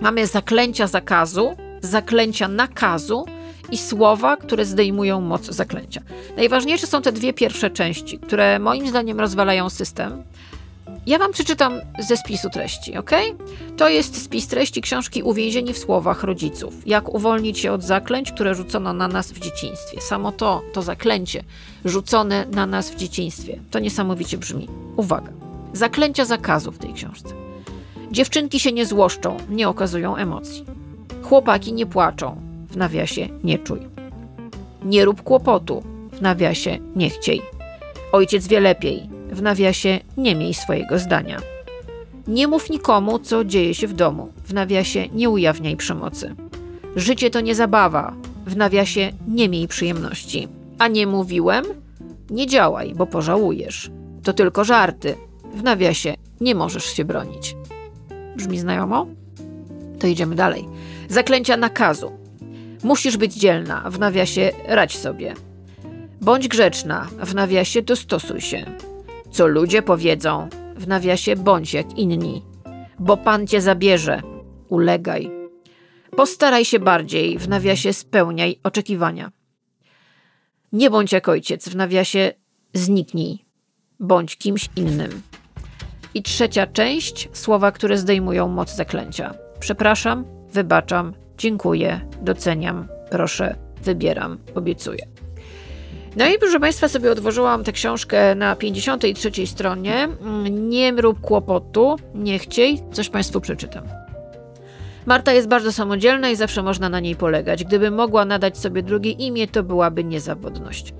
[0.00, 3.24] Mamy zaklęcia zakazu, zaklęcia nakazu
[3.70, 6.02] i słowa, które zdejmują moc zaklęcia.
[6.36, 10.22] Najważniejsze są te dwie pierwsze części, które moim zdaniem rozwalają system.
[11.06, 13.10] Ja wam przeczytam ze spisu treści, ok?
[13.76, 16.86] To jest spis treści książki Uwięzieni w słowach rodziców.
[16.86, 20.00] Jak uwolnić się od zaklęć, które rzucono na nas w dzieciństwie.
[20.00, 21.44] Samo to, to zaklęcie
[21.84, 23.58] rzucone na nas w dzieciństwie.
[23.70, 24.68] To niesamowicie brzmi.
[24.96, 25.32] Uwaga.
[25.72, 27.49] Zaklęcia zakazu w tej książce.
[28.10, 30.64] Dziewczynki się nie złoszczą, nie okazują emocji.
[31.22, 32.36] Chłopaki nie płaczą,
[32.70, 33.80] w nawiasie nie czuj.
[34.84, 37.42] Nie rób kłopotu, w nawiasie nie chciej.
[38.12, 41.40] Ojciec wie lepiej, w nawiasie nie miej swojego zdania.
[42.28, 46.34] Nie mów nikomu, co dzieje się w domu, w nawiasie nie ujawniaj przemocy.
[46.96, 48.14] Życie to nie zabawa,
[48.46, 50.48] w nawiasie nie miej przyjemności.
[50.78, 51.64] A nie mówiłem?
[52.30, 53.90] Nie działaj, bo pożałujesz.
[54.22, 55.14] To tylko żarty,
[55.54, 57.56] w nawiasie nie możesz się bronić.
[58.40, 59.06] Brzmi znajomo?
[59.98, 60.68] To idziemy dalej.
[61.08, 62.12] Zaklęcia nakazu.
[62.84, 65.34] Musisz być dzielna, w nawiasie radź sobie.
[66.20, 68.66] Bądź grzeczna, w nawiasie dostosuj się.
[69.30, 72.42] Co ludzie powiedzą, w nawiasie bądź jak inni.
[72.98, 74.22] Bo Pan cię zabierze,
[74.68, 75.30] ulegaj.
[76.16, 79.30] Postaraj się bardziej, w nawiasie spełniaj oczekiwania.
[80.72, 82.32] Nie bądź jak ojciec, w nawiasie
[82.74, 83.44] zniknij,
[84.00, 85.22] bądź kimś innym.
[86.14, 89.34] I trzecia część, słowa, które zdejmują moc zaklęcia.
[89.60, 95.06] Przepraszam, wybaczam, dziękuję, doceniam, proszę, wybieram, obiecuję.
[96.16, 100.08] No i proszę Państwa, sobie odłożyłam tę książkę na 53 stronie.
[100.50, 103.84] Nie rób kłopotu, nie chciej, coś Państwu przeczytam.
[105.06, 107.64] Marta jest bardzo samodzielna i zawsze można na niej polegać.
[107.64, 110.94] Gdyby mogła nadać sobie drugie imię, to byłaby niezawodność.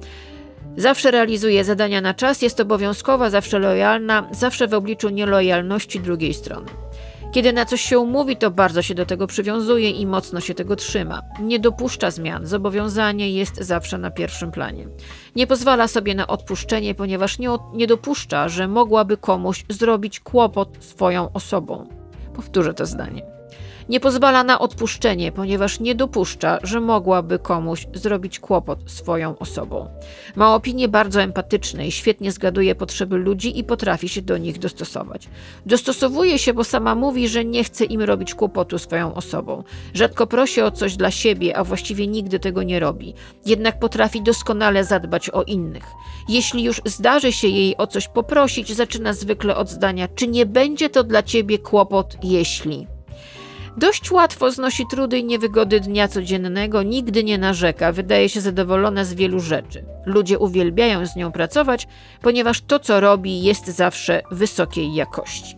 [0.76, 6.66] Zawsze realizuje zadania na czas, jest obowiązkowa, zawsze lojalna, zawsze w obliczu nielojalności drugiej strony.
[7.33, 10.76] Kiedy na coś się umówi, to bardzo się do tego przywiązuje i mocno się tego
[10.76, 11.22] trzyma.
[11.40, 14.87] Nie dopuszcza zmian, zobowiązanie jest zawsze na pierwszym planie.
[15.37, 21.33] Nie pozwala sobie na odpuszczenie, ponieważ nie, nie dopuszcza, że mogłaby komuś zrobić kłopot swoją
[21.33, 21.88] osobą.
[22.35, 23.39] Powtórzę to zdanie
[23.90, 29.88] nie pozwala na odpuszczenie, ponieważ nie dopuszcza, że mogłaby komuś zrobić kłopot swoją osobą.
[30.37, 35.29] Ma opinię bardzo empatyczne i świetnie zgaduje potrzeby ludzi i potrafi się do nich dostosować.
[35.66, 39.64] Dostosowuje się, bo sama mówi, że nie chce im robić kłopotu swoją osobą.
[39.94, 43.14] Rzadko prosi o coś dla siebie, a właściwie nigdy tego nie robi.
[43.46, 45.85] Jednak potrafi doskonale zadbać o innych.
[46.29, 50.90] Jeśli już zdarzy się jej o coś poprosić, zaczyna zwykle od zdania: Czy nie będzie
[50.90, 52.87] to dla ciebie kłopot, jeśli.
[53.81, 59.14] Dość łatwo znosi trudy i niewygody dnia codziennego, nigdy nie narzeka, wydaje się zadowolona z
[59.14, 59.85] wielu rzeczy.
[60.07, 61.88] Ludzie uwielbiają z nią pracować,
[62.23, 65.57] ponieważ to, co robi, jest zawsze wysokiej jakości.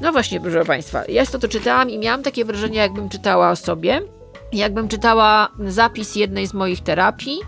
[0.00, 3.56] No właśnie, proszę Państwa, ja to, to czytałam i miałam takie wrażenie, jakbym czytała o
[3.56, 4.02] sobie,
[4.52, 7.38] jakbym czytała zapis jednej z moich terapii,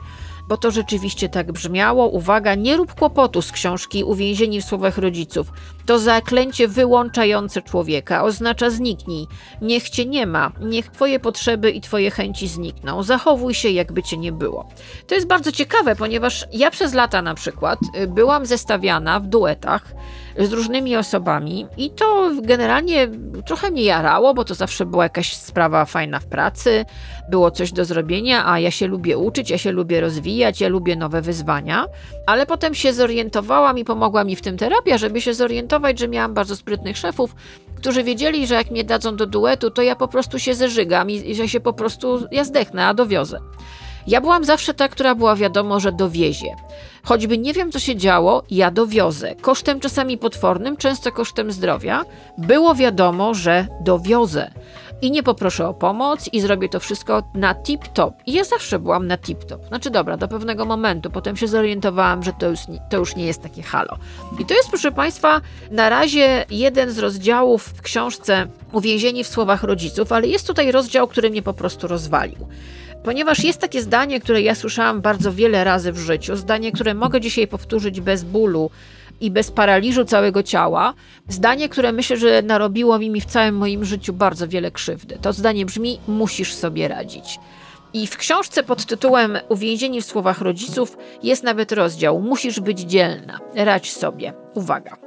[0.49, 2.09] bo to rzeczywiście tak brzmiało.
[2.09, 5.53] Uwaga, nie rób kłopotu z książki Uwięzieni w słowach rodziców.
[5.87, 9.27] To zaklęcie wyłączające człowieka, oznacza zniknij.
[9.63, 13.03] Niech cię nie ma, niech twoje potrzeby i twoje chęci znikną.
[13.03, 14.69] Zachowuj się, jakby cię nie było.
[15.07, 19.95] To jest bardzo ciekawe, ponieważ ja przez lata na przykład y, byłam zestawiana w duetach
[20.39, 23.09] z różnymi osobami i to generalnie
[23.47, 26.85] trochę mnie jarało, bo to zawsze była jakaś sprawa fajna w pracy,
[27.31, 30.97] było coś do zrobienia, a ja się lubię uczyć, ja się lubię rozwijać, ja lubię
[30.97, 31.87] nowe wyzwania,
[32.27, 36.35] ale potem się zorientowałam i pomogła mi w tym terapia, żeby się zorientować, że miałam
[36.35, 37.35] bardzo sprytnych szefów,
[37.77, 41.35] którzy wiedzieli, że jak mnie dadzą do duetu, to ja po prostu się zeżygam i
[41.35, 43.39] że się po prostu, ja zdechnę, a dowiozę.
[44.07, 46.57] Ja byłam zawsze ta, która była wiadomo, że dowiezie.
[47.03, 49.35] Choćby nie wiem, co się działo, ja dowiozę.
[49.35, 52.05] Kosztem czasami potwornym, często kosztem zdrowia,
[52.39, 54.51] było wiadomo, że dowiozę.
[55.03, 58.13] I nie poproszę o pomoc i zrobię to wszystko na tip-top.
[58.27, 59.69] I ja zawsze byłam na tip-top.
[59.69, 61.11] Znaczy dobra, do pewnego momentu.
[61.11, 63.99] Potem się zorientowałam, że to już, nie, to już nie jest takie halo.
[64.39, 69.63] I to jest, proszę Państwa, na razie jeden z rozdziałów w książce Uwięzieni w słowach
[69.63, 72.49] rodziców, ale jest tutaj rozdział, który mnie po prostu rozwalił
[73.07, 77.21] ponieważ jest takie zdanie, które ja słyszałam bardzo wiele razy w życiu, zdanie, które mogę
[77.21, 78.71] dzisiaj powtórzyć bez bólu
[79.21, 80.95] i bez paraliżu całego ciała,
[81.29, 85.19] zdanie, które myślę, że narobiło mi w całym moim życiu bardzo wiele krzywdy.
[85.23, 87.39] To zdanie brzmi: musisz sobie radzić.
[87.93, 93.39] I w książce pod tytułem Uwięzieni w słowach rodziców jest nawet rozdział Musisz być dzielna.
[93.55, 94.33] Radź sobie.
[94.55, 95.06] Uwaga.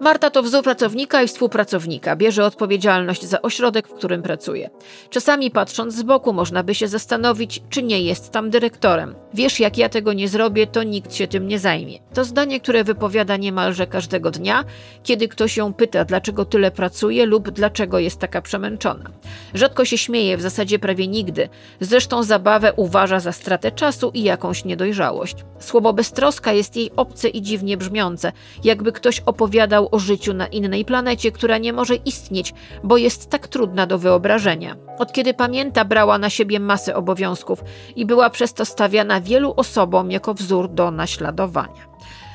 [0.00, 4.70] Marta to wzór pracownika i współpracownika, bierze odpowiedzialność za ośrodek, w którym pracuje.
[5.10, 9.14] Czasami patrząc z boku można by się zastanowić, czy nie jest tam dyrektorem.
[9.34, 11.98] Wiesz, jak ja tego nie zrobię, to nikt się tym nie zajmie.
[12.14, 14.64] To zdanie, które wypowiada niemalże każdego dnia,
[15.02, 19.10] kiedy ktoś ją pyta, dlaczego tyle pracuje lub dlaczego jest taka przemęczona.
[19.54, 21.48] Rzadko się śmieje, w zasadzie prawie nigdy.
[21.80, 25.36] Zresztą zabawę uważa za stratę czasu i jakąś niedojrzałość.
[25.58, 28.32] Słowo beztroska jest jej obce i dziwnie brzmiące,
[28.64, 33.48] jakby ktoś opowiadał o życiu na innej planecie, która nie może istnieć, bo jest tak
[33.48, 34.76] trudna do wyobrażenia.
[34.98, 37.64] Od kiedy pamięta, brała na siebie masę obowiązków
[37.96, 41.89] i była przez to stawiana wielu osobom jako wzór do naśladowania.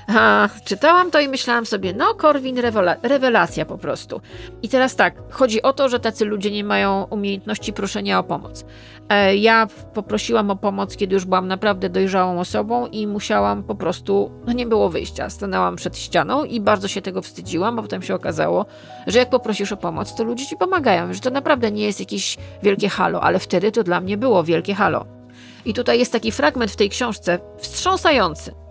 [0.07, 4.21] A, czytałam to i myślałam sobie, no Korwin rewela rewelacja po prostu.
[4.61, 8.65] I teraz tak, chodzi o to, że tacy ludzie nie mają umiejętności proszenia o pomoc.
[9.09, 14.31] E, ja poprosiłam o pomoc, kiedy już byłam naprawdę dojrzałą osobą i musiałam po prostu,
[14.47, 15.29] no nie było wyjścia.
[15.29, 18.65] Stanęłam przed ścianą i bardzo się tego wstydziłam, bo potem się okazało,
[19.07, 22.37] że jak poprosisz o pomoc, to ludzie ci pomagają, że to naprawdę nie jest jakieś
[22.63, 25.05] wielkie halo, ale wtedy to dla mnie było wielkie halo.
[25.65, 28.64] I tutaj jest taki fragment w tej książce wstrząsający.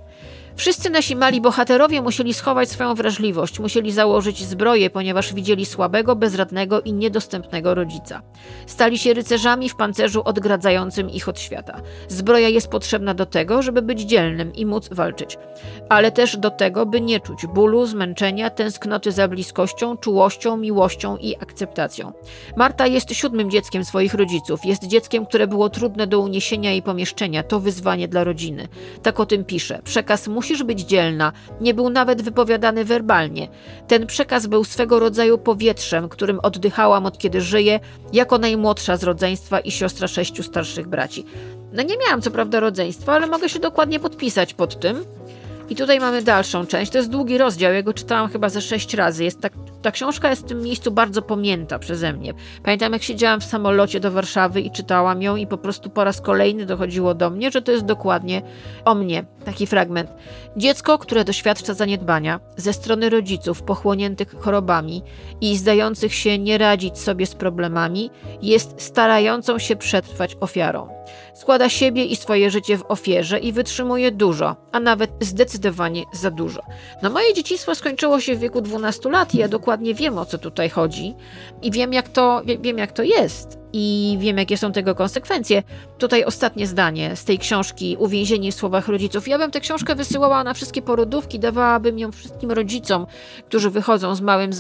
[0.57, 6.81] Wszyscy nasi mali bohaterowie musieli schować swoją wrażliwość, musieli założyć zbroję, ponieważ widzieli słabego, bezradnego
[6.81, 8.23] i niedostępnego rodzica.
[8.67, 11.81] Stali się rycerzami w pancerzu odgradzającym ich od świata.
[12.09, 15.39] Zbroja jest potrzebna do tego, żeby być dzielnym i móc walczyć,
[15.89, 21.37] ale też do tego, by nie czuć bólu, zmęczenia, tęsknoty za bliskością, czułością, miłością i
[21.37, 22.13] akceptacją.
[22.57, 24.65] Marta jest siódmym dzieckiem swoich rodziców.
[24.65, 27.43] Jest dzieckiem, które było trudne do uniesienia i pomieszczenia.
[27.43, 28.69] To wyzwanie dla rodziny.
[29.03, 29.81] Tak o tym pisze.
[29.85, 33.49] Przekaz musi musisz być dzielna, nie był nawet wypowiadany werbalnie.
[33.89, 37.81] Ten przekaz był swego rodzaju powietrzem, którym oddychałam od kiedy żyję,
[38.13, 41.25] jako najmłodsza z rodzeństwa i siostra sześciu starszych braci.
[41.73, 45.05] No nie miałam co prawda rodzeństwa, ale mogę się dokładnie podpisać pod tym.
[45.69, 46.93] I tutaj mamy dalszą część.
[46.93, 49.25] To jest długi rozdział, ja go czytałam chyba ze sześć razy.
[49.25, 49.53] Jest tak,
[49.85, 52.35] ta książka jest w tym miejscu bardzo pamięta przeze mnie.
[52.63, 56.21] Pamiętam, jak siedziałam w samolocie do Warszawy i czytałam ją, i po prostu po raz
[56.21, 58.43] kolejny dochodziło do mnie, że to jest dokładnie
[58.85, 59.25] o mnie.
[59.45, 60.11] Taki fragment.
[60.57, 65.03] Dziecko, które doświadcza zaniedbania ze strony rodziców pochłoniętych chorobami
[65.41, 68.11] i zdających się nie radzić sobie z problemami,
[68.43, 70.89] jest starającą się przetrwać ofiarą.
[71.35, 76.61] Składa siebie i swoje życie w ofierze i wytrzymuje dużo, a nawet zdecydowanie za dużo.
[77.03, 80.39] No moje dzieciństwo skończyło się w wieku 12 lat i ja dokładnie wiem o co
[80.39, 81.15] tutaj chodzi
[81.63, 85.63] i wiem jak to, wiem jak to jest i wiem, jakie są tego konsekwencje.
[85.99, 89.29] Tutaj ostatnie zdanie z tej książki Uwięzieni w słowach rodziców.
[89.29, 93.07] Ja bym tę książkę wysyłała na wszystkie porodówki, dawałabym ją wszystkim rodzicom,
[93.49, 94.51] którzy wychodzą z małym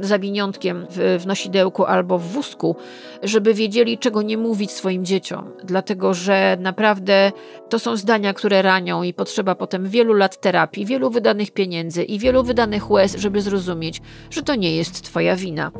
[0.00, 2.76] zawiniątkiem w, w nosidełku albo w wózku,
[3.22, 5.50] żeby wiedzieli, czego nie mówić swoim dzieciom.
[5.64, 7.32] Dlatego, że naprawdę
[7.68, 12.18] to są zdania, które ranią i potrzeba potem wielu lat terapii, wielu wydanych pieniędzy i
[12.18, 14.00] wielu wydanych łez, żeby zrozumieć,
[14.30, 15.70] że to nie jest twoja wina.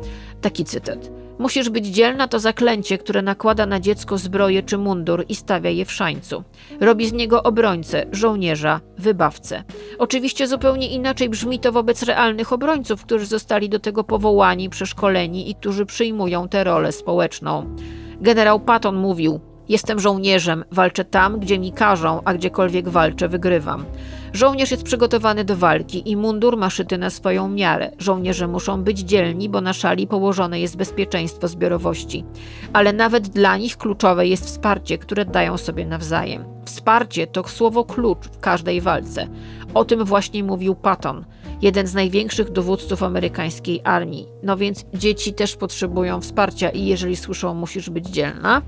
[0.41, 1.28] Taki cytat.
[1.39, 5.85] Musisz być dzielna to zaklęcie, które nakłada na dziecko zbroję czy mundur i stawia je
[5.85, 6.43] w szańcu.
[6.79, 9.63] Robi z niego obrońcę, żołnierza, wybawcę.
[9.97, 15.55] Oczywiście zupełnie inaczej brzmi to wobec realnych obrońców, którzy zostali do tego powołani, przeszkoleni i
[15.55, 17.75] którzy przyjmują tę rolę społeczną.
[18.21, 23.85] Generał Patton mówił: Jestem żołnierzem, walczę tam, gdzie mi każą, a gdziekolwiek walczę, wygrywam.
[24.33, 27.91] Żołnierz jest przygotowany do walki i mundur ma szyty na swoją miarę.
[27.99, 32.25] Żołnierze muszą być dzielni, bo na szali położone jest bezpieczeństwo zbiorowości.
[32.73, 36.43] Ale nawet dla nich kluczowe jest wsparcie, które dają sobie nawzajem.
[36.65, 39.27] Wsparcie to słowo klucz w każdej walce.
[39.73, 41.25] O tym właśnie mówił Patton,
[41.61, 44.27] jeden z największych dowódców amerykańskiej armii.
[44.43, 48.61] No więc dzieci też potrzebują wsparcia i jeżeli słyszą musisz być dzielna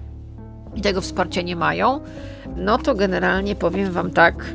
[0.75, 1.99] i tego wsparcia nie mają,
[2.55, 4.45] no to generalnie powiem wam tak,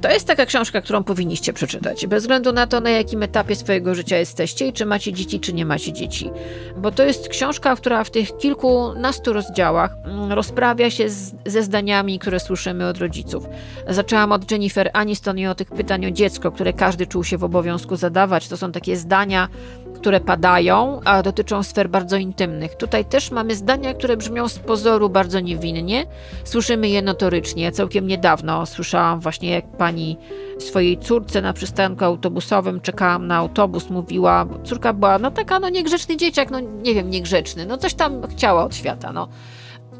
[0.00, 3.94] to jest taka książka, którą powinniście przeczytać, bez względu na to, na jakim etapie swojego
[3.94, 6.30] życia jesteście i czy macie dzieci, czy nie macie dzieci.
[6.76, 12.18] Bo to jest książka, która w tych kilkunastu rozdziałach mm, rozprawia się z, ze zdaniami,
[12.18, 13.46] które słyszymy od rodziców.
[13.88, 17.44] Zaczęłam od Jennifer Aniston i o tych pytań o dziecko, które każdy czuł się w
[17.44, 18.48] obowiązku zadawać.
[18.48, 19.48] To są takie zdania,
[19.96, 22.74] które padają, a dotyczą sfer bardzo intymnych.
[22.74, 26.06] Tutaj też mamy zdania, które brzmią z pozoru bardzo niewinnie.
[26.44, 27.72] Słyszymy je notorycznie.
[27.72, 30.16] Całkiem niedawno słyszałam właśnie, jak pani
[30.58, 36.16] swojej córce na przystanku autobusowym czekałam na autobus, mówiła, córka była, no taka, no niegrzeczny
[36.16, 39.28] dzieciak, no nie wiem, niegrzeczny, no coś tam chciała od świata, no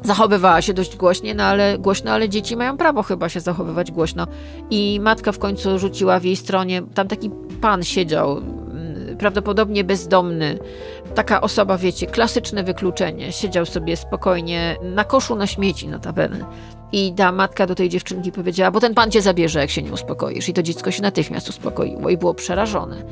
[0.03, 4.27] zachowywała się dość głośnie, no ale, głośno, ale dzieci mają prawo chyba się zachowywać głośno.
[4.69, 7.29] I matka w końcu rzuciła w jej stronie, tam taki
[7.61, 8.41] pan siedział,
[9.17, 10.57] prawdopodobnie bezdomny.
[11.15, 13.31] Taka osoba, wiecie, klasyczne wykluczenie.
[13.31, 16.45] Siedział sobie spokojnie na koszu na śmieci notabene.
[16.91, 19.91] I ta matka do tej dziewczynki powiedziała, bo ten pan cię zabierze, jak się nie
[19.91, 20.49] uspokoisz.
[20.49, 23.03] I to dziecko się natychmiast uspokoiło i było przerażone.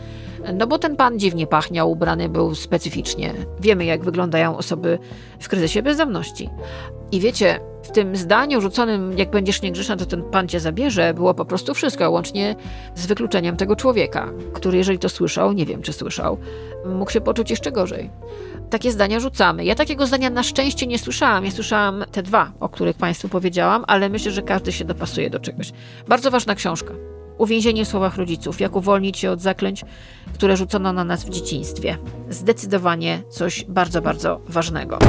[0.53, 3.33] No bo ten pan dziwnie pachniał, ubrany był specyficznie.
[3.59, 4.99] Wiemy, jak wyglądają osoby
[5.39, 6.49] w kryzysie bezdomności.
[7.11, 11.33] I wiecie, w tym zdaniu rzuconym, jak będziesz niegrzeczna, to ten pan cię zabierze, było
[11.33, 12.55] po prostu wszystko, łącznie
[12.95, 16.37] z wykluczeniem tego człowieka, który, jeżeli to słyszał, nie wiem, czy słyszał,
[16.85, 18.09] mógł się poczuć jeszcze gorzej.
[18.69, 19.65] Takie zdania rzucamy.
[19.65, 21.45] Ja takiego zdania na szczęście nie słyszałam.
[21.45, 25.39] Ja słyszałam te dwa, o których Państwu powiedziałam, ale myślę, że każdy się dopasuje do
[25.39, 25.71] czegoś.
[26.07, 26.93] Bardzo ważna książka.
[27.37, 28.59] Uwięzienie w słowach rodziców.
[28.59, 29.85] Jak uwolnić się od zaklęć,
[30.33, 31.97] które rzucono na nas w dzieciństwie.
[32.29, 34.99] Zdecydowanie coś bardzo, bardzo ważnego.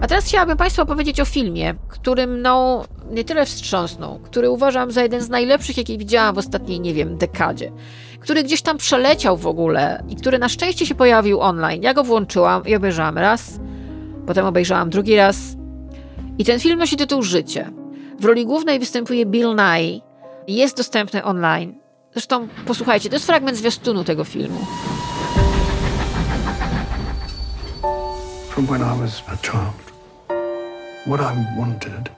[0.00, 5.02] A teraz chciałabym Państwu opowiedzieć o filmie, który mną nie tyle wstrząsnął, który uważam za
[5.02, 7.72] jeden z najlepszych, jaki widziałam w ostatniej, nie wiem, dekadzie.
[8.20, 11.82] Który gdzieś tam przeleciał w ogóle i który na szczęście się pojawił online.
[11.82, 13.60] Ja go włączyłam i obejrzałam raz,
[14.26, 15.36] potem obejrzałam drugi raz.
[16.38, 17.70] I ten film nosi tytuł Życie.
[18.20, 20.00] W roli głównej występuje Bill Nye.
[20.48, 21.74] Jest dostępny online.
[22.12, 24.58] Zresztą posłuchajcie, to jest fragment zwiastunu tego filmu.
[28.48, 29.87] From when I was a child.
[31.04, 32.10] What I wanted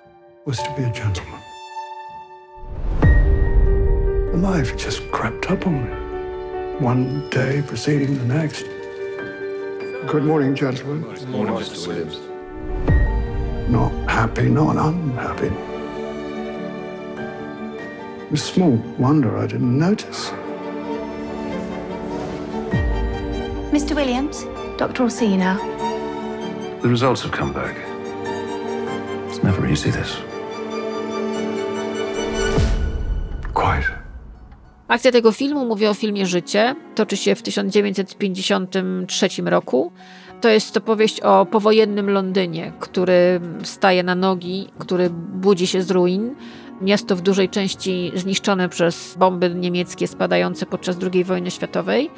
[0.46, 1.40] was to be a gentleman.
[4.40, 8.64] Life just crept up on me, one day preceding the next.
[10.10, 11.02] Good morning, gentlemen.
[11.02, 11.86] Good morning, Mr.
[11.86, 12.18] Williams.
[13.70, 15.52] Not happy, not unhappy.
[18.32, 20.30] It's small wonder I didn't notice.
[23.70, 23.94] Mr.
[23.94, 24.44] Williams,
[24.78, 25.58] Doctor will now.
[26.80, 27.89] The results have come back.
[29.42, 30.16] Never easy, this.
[33.54, 34.00] Quite.
[34.88, 39.92] Akcja tego filmu, mówię o filmie Życie, toczy się w 1953 roku.
[40.40, 46.34] To jest opowieść o powojennym Londynie, który staje na nogi, który budzi się z ruin.
[46.80, 52.10] Miasto w dużej części zniszczone przez bomby niemieckie spadające podczas II wojny światowej.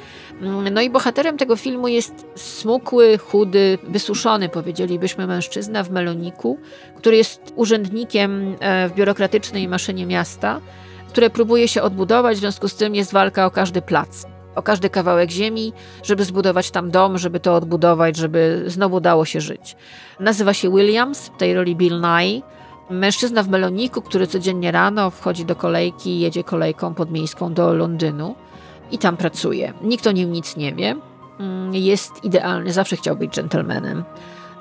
[0.71, 6.57] No i bohaterem tego filmu jest smukły, chudy, wysuszony, powiedzielibyśmy, mężczyzna w meloniku,
[6.97, 10.61] który jest urzędnikiem e, w biurokratycznej maszynie miasta
[11.13, 14.89] które próbuje się odbudować, w związku z tym jest walka o każdy plac, o każdy
[14.89, 15.73] kawałek ziemi,
[16.03, 19.75] żeby zbudować tam dom, żeby to odbudować, żeby znowu dało się żyć.
[20.19, 22.41] Nazywa się Williams, w tej roli Bill Nye.
[22.89, 28.35] Mężczyzna w meloniku, który codziennie rano wchodzi do kolejki, jedzie kolejką podmiejską do Londynu
[28.91, 29.73] i tam pracuje.
[29.81, 30.95] Nikt o nim nic nie wie.
[31.39, 34.03] Mm, jest idealny, zawsze chciał być dżentelmenem.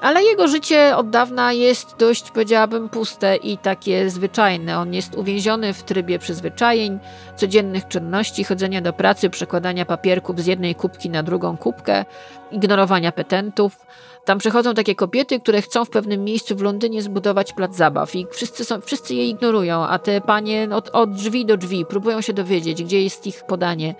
[0.02, 4.78] Ale jego życie od dawna jest dość, powiedziałabym, puste i takie zwyczajne.
[4.78, 6.98] On jest uwięziony w trybie przyzwyczajeń,
[7.36, 12.04] codziennych czynności, chodzenia do pracy, przekładania papierków z jednej kubki na drugą kubkę,
[12.50, 13.86] ignorowania petentów.
[14.24, 18.26] Tam przychodzą takie kobiety, które chcą w pewnym miejscu w Londynie zbudować plac zabaw i
[18.30, 22.32] wszyscy, są, wszyscy je ignorują, a te panie od, od drzwi do drzwi próbują się
[22.32, 23.94] dowiedzieć, gdzie jest ich podanie.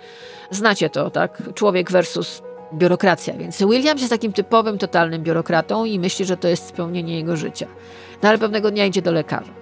[0.51, 1.41] Znacie to, tak?
[1.53, 2.41] Człowiek versus
[2.73, 3.33] biurokracja.
[3.33, 7.67] Więc Williams jest takim typowym, totalnym biurokratą i myśli, że to jest spełnienie jego życia.
[8.23, 9.53] No ale pewnego dnia idzie do lekarza.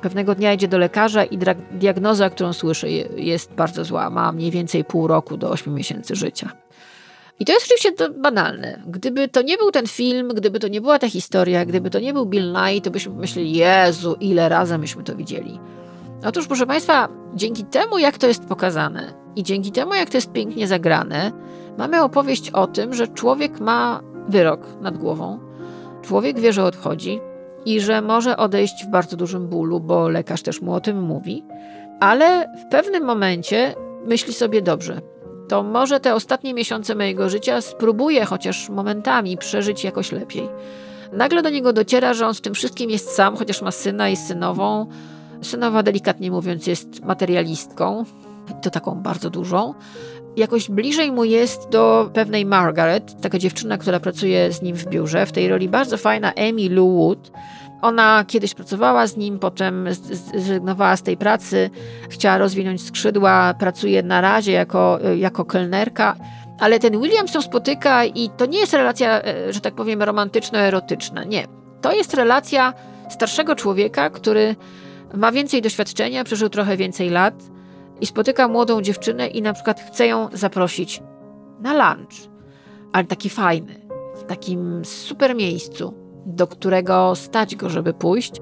[0.00, 1.38] Pewnego dnia idzie do lekarza i
[1.70, 4.10] diagnoza, którą słyszy, jest bardzo zła.
[4.10, 6.65] Ma mniej więcej pół roku do 8 miesięcy życia.
[7.40, 8.82] I to jest oczywiście to banalne.
[8.86, 12.12] Gdyby to nie był ten film, gdyby to nie była ta historia, gdyby to nie
[12.12, 15.60] był Bill Nye, to byśmy myśleli, Jezu, ile razy myśmy to widzieli.
[16.24, 20.32] Otóż, proszę Państwa, dzięki temu, jak to jest pokazane i dzięki temu, jak to jest
[20.32, 21.32] pięknie zagrane,
[21.78, 25.38] mamy opowieść o tym, że człowiek ma wyrok nad głową.
[26.02, 27.20] Człowiek wie, że odchodzi
[27.64, 31.44] i że może odejść w bardzo dużym bólu, bo lekarz też mu o tym mówi,
[32.00, 33.74] ale w pewnym momencie
[34.06, 35.00] myśli sobie dobrze.
[35.48, 40.48] To może te ostatnie miesiące mojego życia spróbuję chociaż momentami przeżyć jakoś lepiej.
[41.12, 44.16] Nagle do niego dociera, że on w tym wszystkim jest sam, chociaż ma syna i
[44.16, 44.86] synową,
[45.42, 48.04] Synowa, delikatnie mówiąc, jest materialistką,
[48.62, 49.74] to taką bardzo dużą.
[50.36, 55.26] Jakoś bliżej mu jest do pewnej Margaret, taka dziewczyna, która pracuje z nim w biurze.
[55.26, 57.30] W tej roli bardzo fajna Amy Lou Wood.
[57.82, 61.70] Ona kiedyś pracowała z nim, potem zrezygnowała z tej pracy,
[62.10, 66.16] chciała rozwinąć skrzydła, pracuje na razie jako, jako kelnerka.
[66.60, 71.24] Ale ten William się spotyka i to nie jest relacja, e, że tak powiem, romantyczno-erotyczna.
[71.24, 71.46] Nie.
[71.80, 72.74] To jest relacja
[73.10, 74.56] starszego człowieka, który
[75.14, 77.34] ma więcej doświadczenia, przeżył trochę więcej lat
[78.00, 81.02] i spotyka młodą dziewczynę i na przykład chce ją zaprosić
[81.60, 82.30] na lunch,
[82.92, 83.80] ale taki fajny,
[84.16, 88.32] w takim super miejscu, do którego stać go, żeby pójść.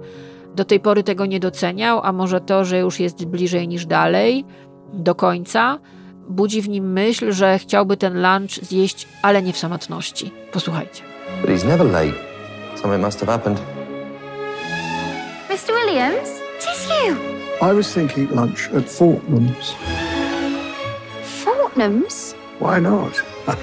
[0.54, 4.44] Do tej pory tego nie doceniał, a może to, że już jest bliżej niż dalej,
[4.92, 5.78] do końca,
[6.28, 10.30] budzi w nim myśl, że chciałby ten lunch zjeść, ale nie w samotności.
[10.52, 11.02] Posłuchajcie.
[11.40, 12.14] But he's never late.
[12.74, 13.60] Something must have happened.
[15.48, 15.72] Mr.
[15.72, 16.28] Williams?
[16.60, 17.16] Tis you.
[17.70, 19.74] I was thinking lunch at Fortnum's.
[21.44, 22.34] Fortnum's?
[22.60, 23.22] Why not?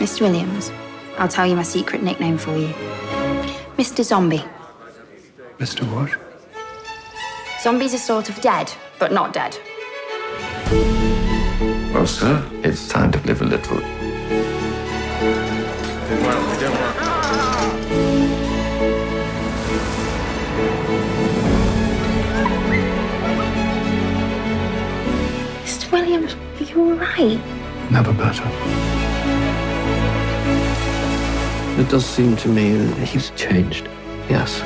[0.00, 0.20] Mr.
[0.20, 0.70] Williams,
[1.18, 2.68] I'll tell you my secret nickname for you.
[3.76, 4.02] Mr.
[4.02, 4.44] Zombie.
[5.58, 5.82] Mr.
[5.92, 6.10] What?
[7.62, 9.56] Zombies are sort of dead, but not dead.
[11.94, 13.78] Well, sir, it's time to live a little.
[25.62, 25.92] Mr.
[25.92, 27.40] Williams, are you all right?
[27.90, 29.01] Never better.
[31.78, 33.88] It does seem to me that he's changed.
[34.28, 34.62] Yes.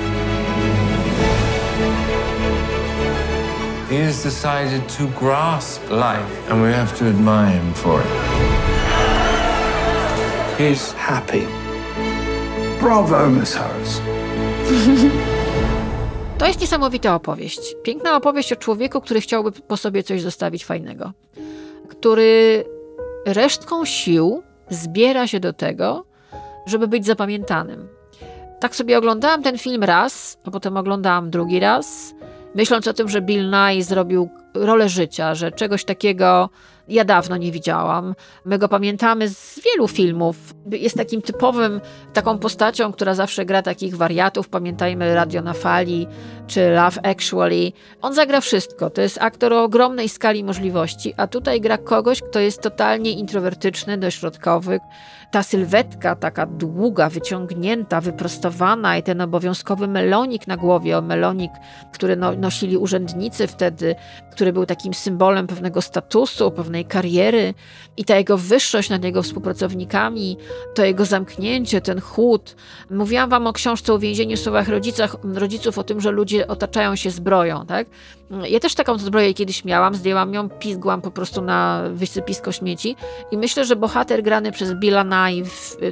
[3.89, 8.07] He has decided to grasp life, and we have to admire him for it.
[10.59, 11.47] He's happy.
[12.81, 14.01] Bravo, Miss Harris.
[16.39, 17.75] To jest niesamowita opowieść.
[17.83, 21.13] Piękna opowieść o człowieku, który chciałby po sobie coś zostawić fajnego.
[21.89, 22.65] Który
[23.27, 26.05] resztką sił zbiera się do tego,
[26.67, 27.89] żeby być zapamiętanym.
[28.61, 32.15] Tak sobie oglądałam ten film raz, a potem oglądałam drugi raz,
[32.55, 36.51] myśląc o tym, że Bill Nye zrobił rolę życia, że czegoś takiego
[36.89, 38.15] ja dawno nie widziałam.
[38.45, 40.55] My go pamiętamy z wielu filmów.
[40.71, 41.81] Jest takim typowym,
[42.13, 44.49] taką postacią, która zawsze gra takich wariatów.
[44.49, 46.07] Pamiętajmy Radio na Fali
[46.47, 47.73] czy Love Actually.
[48.03, 48.91] On zagra wszystko.
[48.91, 53.99] To jest aktor o ogromnej skali możliwości, a tutaj gra kogoś, kto jest totalnie introwertyczny,
[53.99, 54.81] dośrodkowy.
[55.31, 61.53] Ta sylwetka taka długa, wyciągnięta, wyprostowana i ten obowiązkowy melonik na głowie, o melonik,
[61.93, 63.95] który no, nosili urzędnicy wtedy,
[64.33, 67.55] który był takim symbolem pewnego statusu, pewnej kariery
[67.97, 70.37] i ta jego wyższość nad jego współpracownikami,
[70.75, 72.57] to jego zamknięcie, ten chłód.
[72.91, 76.97] Mówiłam wam o książce o więzieniu w słowach rodzicach, rodziców, o tym, że ludzie otaczają
[76.97, 77.87] się zbroją, tak?
[78.49, 82.97] Ja też taką zbroję kiedyś miałam, zdjęłam ją, pizgłam po prostu na wysypisko śmieci
[83.31, 85.43] i myślę, że bohater grany przez Billa Nye,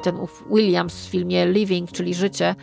[0.02, 0.16] ten
[0.50, 2.54] Williams w filmie Living, czyli Życie,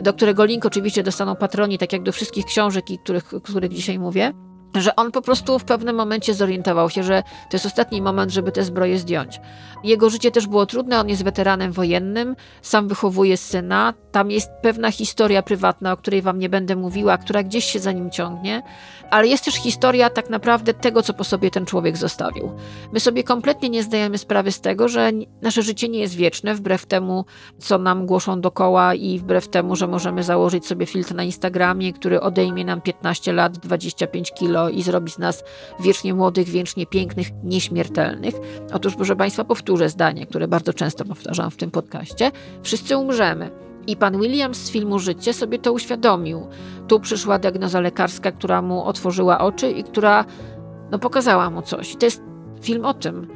[0.00, 3.98] do którego link oczywiście dostaną patroni, tak jak do wszystkich książek, których, o których dzisiaj
[3.98, 4.32] mówię,
[4.74, 8.52] że on po prostu w pewnym momencie zorientował się, że to jest ostatni moment, żeby
[8.52, 9.40] te zbroje zdjąć.
[9.84, 13.94] Jego życie też było trudne, on jest weteranem wojennym, sam wychowuje syna.
[14.12, 17.92] Tam jest pewna historia prywatna, o której wam nie będę mówiła, która gdzieś się za
[17.92, 18.62] nim ciągnie,
[19.10, 22.52] ale jest też historia tak naprawdę tego, co po sobie ten człowiek zostawił.
[22.92, 25.10] My sobie kompletnie nie zdajemy sprawy z tego, że
[25.42, 27.24] nasze życie nie jest wieczne, wbrew temu,
[27.58, 32.20] co nam głoszą dokoła i wbrew temu, że możemy założyć sobie filtr na Instagramie, który
[32.20, 35.44] odejmie nam 15 lat, 25 kilo i zrobi z nas
[35.80, 38.34] wiecznie młodych, wiecznie pięknych, nieśmiertelnych.
[38.72, 42.30] Otóż, proszę Państwa, powtórzę zdanie, które bardzo często powtarzam w tym podcaście.
[42.62, 43.50] Wszyscy umrzemy.
[43.86, 46.46] I pan Williams z filmu Życie sobie to uświadomił.
[46.88, 50.24] Tu przyszła diagnoza lekarska, która mu otworzyła oczy i która
[50.90, 51.94] no, pokazała mu coś.
[51.94, 52.22] I to jest
[52.62, 53.26] film o tym.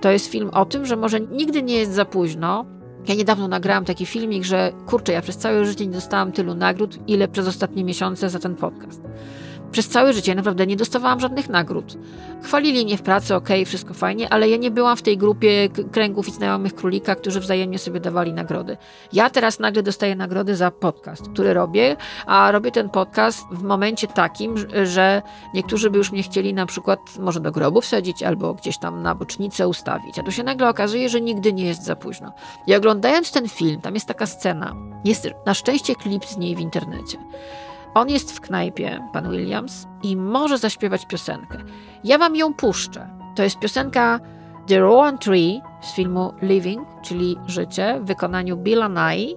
[0.00, 2.64] To jest film o tym, że może nigdy nie jest za późno.
[3.08, 6.98] Ja niedawno nagrałam taki filmik, że kurczę, ja przez całe życie nie dostałam tylu nagród,
[7.08, 9.02] ile przez ostatnie miesiące za ten podcast.
[9.72, 11.96] Przez całe życie naprawdę nie dostawałam żadnych nagród.
[12.42, 15.68] Chwalili mnie w pracy, okej, okay, wszystko fajnie, ale ja nie byłam w tej grupie
[15.92, 18.76] kręgów i znajomych królika, którzy wzajemnie sobie dawali nagrody.
[19.12, 21.96] Ja teraz nagle dostaję nagrody za podcast, który robię,
[22.26, 24.54] a robię ten podcast w momencie takim,
[24.84, 25.22] że
[25.54, 29.14] niektórzy by już mnie chcieli na przykład może do grobu wsadzić albo gdzieś tam na
[29.14, 30.18] bocznicę ustawić.
[30.18, 32.32] A tu się nagle okazuje, że nigdy nie jest za późno.
[32.66, 36.60] I oglądając ten film, tam jest taka scena, jest na szczęście klip z niej w
[36.60, 37.18] internecie.
[37.94, 41.58] On jest w knajpie, pan Williams, i może zaśpiewać piosenkę.
[42.04, 43.08] Ja wam ją puszczę.
[43.36, 44.20] To jest piosenka
[44.66, 49.36] The Rowan Tree z filmu Living, czyli Życie, w wykonaniu Billa Nye.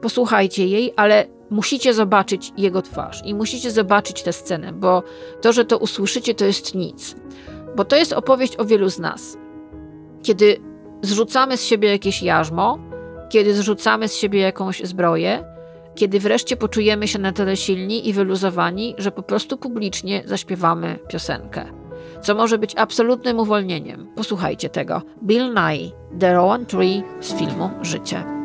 [0.00, 5.02] Posłuchajcie jej, ale musicie zobaczyć jego twarz i musicie zobaczyć tę scenę, bo
[5.40, 7.16] to, że to usłyszycie, to jest nic.
[7.76, 9.36] Bo to jest opowieść o wielu z nas.
[10.22, 10.60] Kiedy
[11.02, 12.78] zrzucamy z siebie jakieś jarzmo,
[13.28, 15.44] kiedy zrzucamy z siebie jakąś zbroję,
[16.00, 21.64] kiedy wreszcie poczujemy się na tyle silni i wyluzowani, że po prostu publicznie zaśpiewamy piosenkę.
[22.22, 24.08] Co może być absolutnym uwolnieniem.
[24.16, 25.02] Posłuchajcie tego.
[25.22, 25.90] Bill Nye,
[26.20, 28.39] The Rowan Tree z filmu Życie.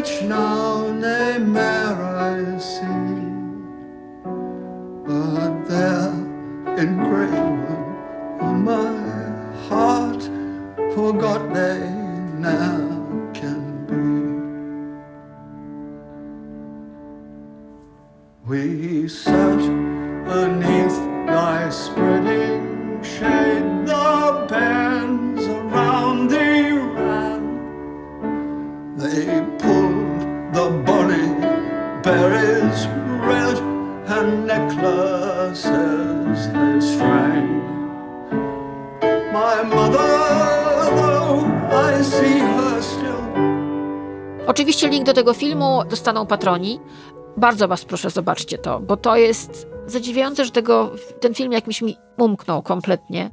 [0.00, 1.96] which now nae mair
[2.32, 3.18] I see,
[5.06, 6.14] but there
[6.82, 7.82] engraven
[8.40, 8.94] on my
[9.68, 10.22] heart,
[10.94, 11.80] forgot they
[12.48, 12.78] now
[13.34, 14.06] can be.
[18.48, 19.60] We sat
[20.30, 27.42] beneath thy spreading shade, the bands around thee ran.
[28.96, 29.79] They pulled.
[44.46, 46.80] Oczywiście link do tego filmu dostaną patroni.
[47.36, 50.90] Bardzo Was proszę, zobaczcie to, bo to jest zadziwiające, że tego,
[51.20, 53.30] ten film jakimś mi umknął kompletnie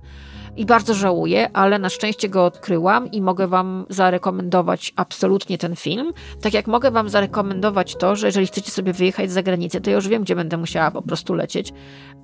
[0.58, 6.14] i bardzo żałuję, ale na szczęście go odkryłam i mogę Wam zarekomendować absolutnie ten film.
[6.41, 9.95] Tak jak mogę Wam zarekomendować to, że jeżeli chcecie sobie wyjechać za granicę, to ja
[9.95, 11.74] już wiem, gdzie będę musiała po prostu lecieć,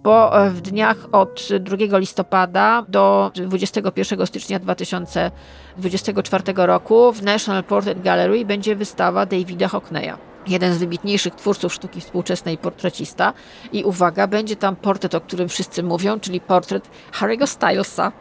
[0.03, 8.01] bo e, w dniach od 2 listopada do 21 stycznia 2024 roku w National Portrait
[8.01, 13.33] Gallery będzie wystawa Davida Hockneya jeden z wybitniejszych twórców sztuki współczesnej portrecista.
[13.71, 18.11] I uwaga, będzie tam portret, o którym wszyscy mówią, czyli portret Harry'ego Stylesa,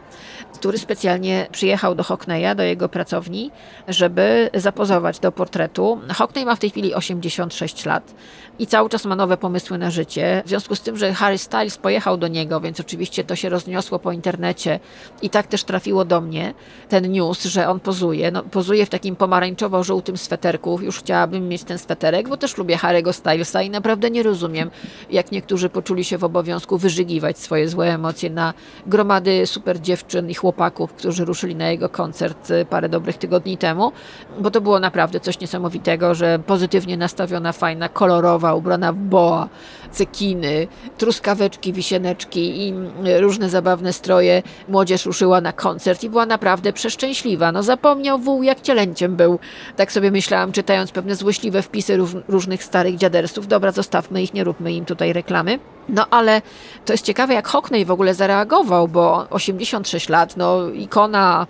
[0.53, 3.51] który specjalnie przyjechał do Hockneya, do jego pracowni,
[3.87, 5.99] żeby zapozować do portretu.
[6.15, 8.13] Hockney ma w tej chwili 86 lat
[8.59, 10.43] i cały czas ma nowe pomysły na życie.
[10.45, 13.99] W związku z tym, że Harry Styles pojechał do niego, więc oczywiście to się rozniosło
[13.99, 14.79] po internecie
[15.21, 16.53] i tak też trafiło do mnie
[16.89, 18.31] ten news, że on pozuje.
[18.31, 20.79] No, pozuje w takim pomarańczowo-żółtym sweterku.
[20.81, 24.71] Już chciałabym mieć ten sweterek, bo też lubię Harry'ego Stylesa i naprawdę nie rozumiem,
[25.09, 28.53] jak niektórzy poczuli się w obowiązku wyżygiwać swoje złe emocje na
[28.87, 33.91] gromady super dziewczyn i chłopaków, którzy ruszyli na jego koncert y, parę dobrych tygodni temu,
[34.39, 39.49] bo to było naprawdę coś niesamowitego, że pozytywnie nastawiona, fajna, kolorowa, ubrana w boa,
[39.93, 40.67] cekiny,
[40.97, 42.73] truskaweczki, wisieneczki i
[43.07, 44.43] y, różne zabawne stroje.
[44.67, 47.51] Młodzież ruszyła na koncert i była naprawdę przeszczęśliwa.
[47.51, 49.39] No zapomniał wół, jak cielęciem był.
[49.75, 53.47] Tak sobie myślałam, czytając pewne złośliwe wpisy różnych starych dziadersów.
[53.47, 55.59] Dobra, zostawmy ich, nie róbmy im tutaj reklamy.
[55.89, 56.41] No ale
[56.85, 61.47] to jest ciekawe, jak Hockney w ogóle zareagował, bo 86 lat, no ikona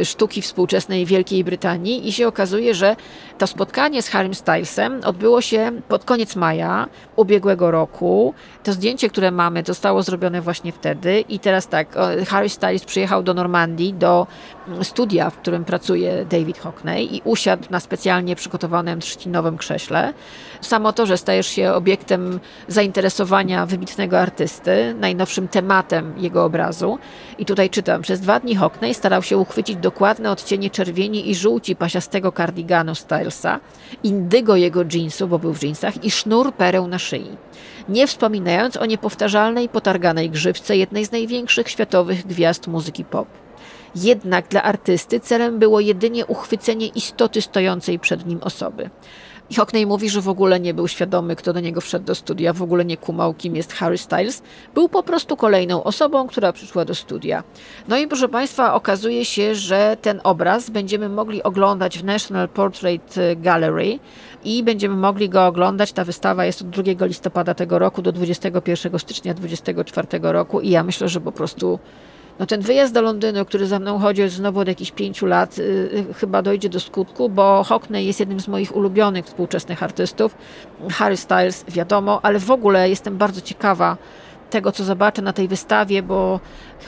[0.00, 2.96] y, sztuki współczesnej Wielkiej Brytanii i się okazuje, że
[3.42, 6.86] to spotkanie z Harrym Stylesem odbyło się pod koniec maja
[7.16, 8.34] ubiegłego roku.
[8.62, 11.96] To zdjęcie, które mamy, zostało zrobione właśnie wtedy i teraz tak,
[12.28, 14.26] Harry Styles przyjechał do Normandii, do
[14.68, 20.12] mm, studia, w którym pracuje David Hockney i usiadł na specjalnie przygotowanym trzcinowym krześle.
[20.60, 26.98] Samo to, że stajesz się obiektem zainteresowania wybitnego artysty, najnowszym tematem jego obrazu.
[27.38, 31.76] I tutaj czytam, przez dwa dni Hockney starał się uchwycić dokładne odcienie czerwieni i żółci
[31.76, 32.94] pasiastego kardiganu
[34.02, 37.36] Indygo jego jeansu, bo był w jeansach, i sznur pereł na szyi.
[37.88, 43.28] Nie wspominając o niepowtarzalnej, potarganej grzywce jednej z największych światowych gwiazd muzyki pop.
[43.94, 48.90] Jednak dla artysty celem było jedynie uchwycenie istoty stojącej przed nim osoby.
[49.52, 52.52] I Hockney mówi, że w ogóle nie był świadomy, kto do niego wszedł do studia,
[52.52, 54.42] w ogóle nie kumał, kim jest Harry Styles.
[54.74, 57.42] Był po prostu kolejną osobą, która przyszła do studia.
[57.88, 63.14] No i proszę Państwa, okazuje się, że ten obraz będziemy mogli oglądać w National Portrait
[63.36, 63.98] Gallery
[64.44, 65.92] i będziemy mogli go oglądać.
[65.92, 70.82] Ta wystawa jest od 2 listopada tego roku do 21 stycznia 2024 roku i ja
[70.82, 71.78] myślę, że po prostu
[72.38, 76.14] no ten wyjazd do Londynu, który za mną chodzi znowu od jakichś pięciu lat, yy,
[76.14, 80.34] chyba dojdzie do skutku, bo Hockney jest jednym z moich ulubionych współczesnych artystów.
[80.90, 83.96] Harry Styles, wiadomo, ale w ogóle jestem bardzo ciekawa
[84.52, 86.40] tego, co zobaczę na tej wystawie, bo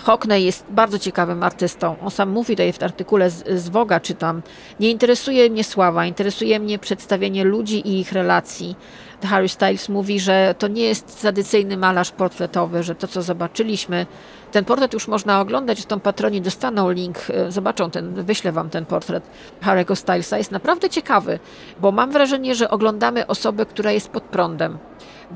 [0.02, 1.96] Hockney jest bardzo ciekawym artystą.
[2.04, 4.42] On sam mówi tutaj w artykule z, z Woga, czytam,
[4.80, 8.76] nie interesuje mnie sława, interesuje mnie przedstawienie ludzi i ich relacji.
[9.22, 14.06] Harry Styles mówi, że to nie jest tradycyjny malarz portretowy, że to, co zobaczyliśmy,
[14.54, 18.70] ten portret już można oglądać, w tą patroni dostaną link, e, zobaczą ten, wyślę wam
[18.70, 19.24] ten portret
[19.62, 20.38] Harry'ego Stylesa.
[20.38, 21.38] Jest naprawdę ciekawy,
[21.80, 24.78] bo mam wrażenie, że oglądamy osobę, która jest pod prądem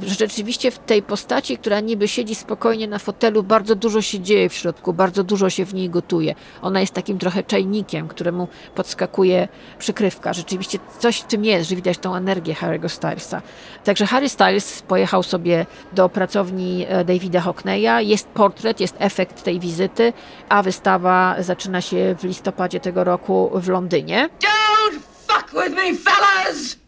[0.06, 4.54] rzeczywiście w tej postaci, która niby siedzi spokojnie na fotelu, bardzo dużo się dzieje w
[4.54, 6.34] środku, bardzo dużo się w niej gotuje.
[6.62, 10.32] Ona jest takim trochę czajnikiem, któremu podskakuje przykrywka.
[10.32, 13.42] Rzeczywiście coś w tym jest, że widać tą energię Harry'ego Stylesa.
[13.84, 18.06] Także Harry Styles pojechał sobie do pracowni e, Davida Hockneya.
[18.08, 20.12] Jest portret, jest efekt tej wizyty,
[20.48, 24.28] a wystawa zaczyna się w listopadzie tego roku w Londynie.
[24.40, 26.87] Don't fuck with me, fellas!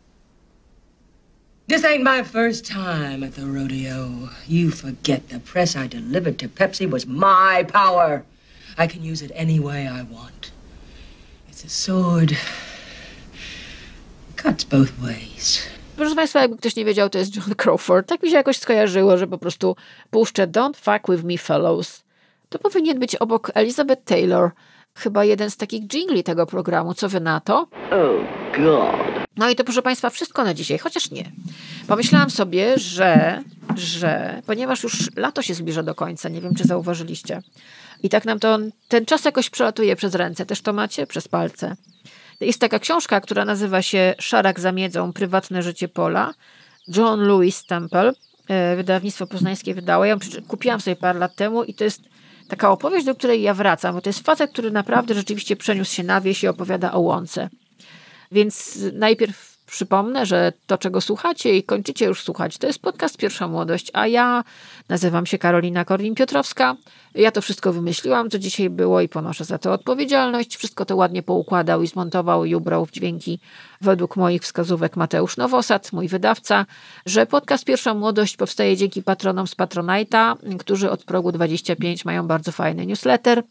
[1.70, 4.28] This ain't my first time at the rodeo.
[4.48, 8.24] You forget the press I delivered to Pepsi was my power.
[8.76, 10.50] I can use it any way I want.
[11.48, 12.36] It's a sword.
[14.36, 15.62] Cuts both ways.
[15.96, 18.08] Proszę Państwa, jakby ktoś nie wiedział, to jest John Crawford.
[18.08, 19.76] Tak mi się jakoś skojarzyło, że po prostu
[20.10, 22.04] puszczę Don't Fuck With Me Fellows.
[22.48, 24.50] To powinien być obok Elizabeth Taylor.
[24.94, 26.94] Chyba jeden z takich jingli tego programu.
[26.94, 27.68] Co wy na to?
[27.90, 28.24] Oh,
[28.56, 29.09] God.
[29.36, 31.32] No i to proszę Państwa wszystko na dzisiaj, chociaż nie.
[31.86, 33.42] Pomyślałam sobie, że,
[33.76, 37.42] że ponieważ już lato się zbliża do końca, nie wiem czy zauważyliście,
[38.02, 38.58] i tak nam to
[38.88, 41.06] ten czas jakoś przelatuje przez ręce, też to macie?
[41.06, 41.76] Przez palce.
[42.40, 46.34] Jest taka książka, która nazywa się Szarak za miedzą, prywatne życie Pola.
[46.88, 48.12] John Lewis Temple,
[48.48, 50.04] e, wydawnictwo poznańskie wydało.
[50.04, 50.18] Ja ją
[50.48, 52.00] kupiłam sobie parę lat temu i to jest
[52.48, 56.02] taka opowieść, do której ja wracam, bo to jest facet, który naprawdę rzeczywiście przeniósł się
[56.02, 57.48] na wieś i opowiada o łące.
[58.30, 63.48] Więc najpierw przypomnę, że to, czego słuchacie i kończycie już słuchać, to jest podcast Pierwsza
[63.48, 64.44] Młodość, a ja
[64.88, 66.76] nazywam się Karolina Korwin-Piotrowska.
[67.14, 70.56] Ja to wszystko wymyśliłam, co dzisiaj było i ponoszę za to odpowiedzialność.
[70.56, 73.40] Wszystko to ładnie poukładał i zmontował i ubrał w dźwięki
[73.80, 76.66] według moich wskazówek Mateusz Nowosad, mój wydawca,
[77.06, 82.52] że podcast Pierwsza Młodość powstaje dzięki patronom z Patronite'a, którzy od progu 25 mają bardzo
[82.52, 83.42] fajny newsletter.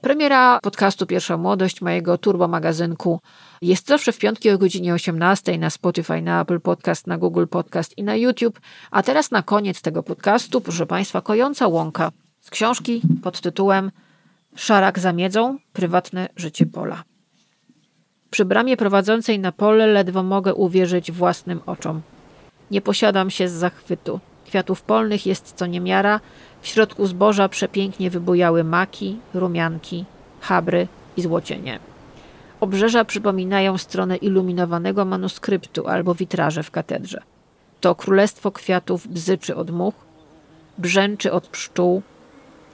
[0.00, 3.20] Premiera podcastu Pierwsza Młodość, mojego turbo magazynku,
[3.62, 7.98] jest zawsze w piątki o godzinie 18 na Spotify, na Apple Podcast, na Google Podcast
[7.98, 8.60] i na YouTube.
[8.90, 13.90] A teraz na koniec tego podcastu, proszę Państwa, Kojąca Łąka z książki pod tytułem
[14.56, 17.02] Szarak za miedzą, prywatne życie pola.
[18.30, 22.00] Przy bramie prowadzącej na pole ledwo mogę uwierzyć własnym oczom.
[22.70, 24.20] Nie posiadam się z zachwytu.
[24.46, 26.20] Kwiatów polnych jest co niemiara,
[26.62, 30.04] w środku zboża przepięknie wybujały maki, rumianki,
[30.40, 31.78] chabry i złocienie.
[32.60, 37.22] Obrzeża przypominają stronę iluminowanego manuskryptu albo witraże w katedrze.
[37.80, 39.94] To królestwo kwiatów bzyczy od much,
[40.78, 42.02] brzęczy od pszczół,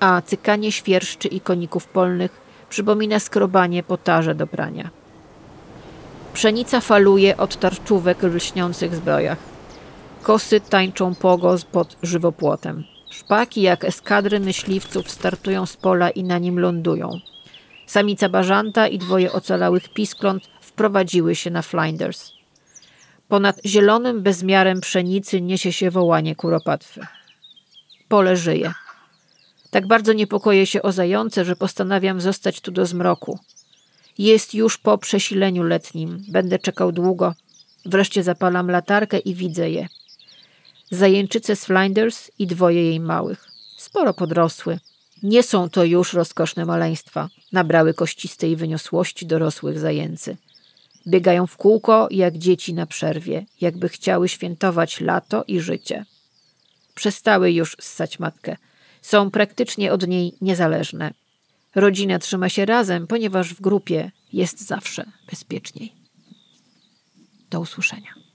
[0.01, 4.91] a cykanie świerszczy i koników polnych przypomina skrobanie potarze do prania.
[6.34, 9.39] Pszenica faluje od tarczówek w lśniących zbrojach.
[10.22, 12.84] Kosy tańczą pogos pod żywopłotem.
[13.11, 17.11] Szpaki jak eskadry myśliwców startują z pola i na nim lądują.
[17.87, 22.33] Samica bażanta i dwoje ocalałych piskląt wprowadziły się na Flinders.
[23.29, 27.01] Ponad zielonym bezmiarem pszenicy niesie się wołanie kuropatwy.
[28.09, 28.73] Pole żyje.
[29.71, 33.39] Tak bardzo niepokoję się o zające, że postanawiam zostać tu do zmroku.
[34.19, 36.25] Jest już po przesileniu letnim.
[36.29, 37.35] Będę czekał długo.
[37.85, 39.89] Wreszcie zapalam latarkę i widzę je.
[40.91, 43.49] Zajęczyce z Flinders i dwoje jej małych.
[43.76, 44.78] Sporo podrosły.
[45.22, 47.28] Nie są to już rozkoszne maleństwa.
[47.53, 50.37] Nabrały kościstej wyniosłości dorosłych zajęcy.
[51.07, 56.05] Biegają w kółko jak dzieci na przerwie, jakby chciały świętować lato i życie.
[56.95, 58.57] przestały już ssać matkę.
[59.03, 61.14] Są praktycznie od niej niezależne.
[61.74, 65.93] Rodzina trzyma się razem, ponieważ w grupie jest zawsze bezpieczniej.
[67.51, 68.26] Do usłyszenia.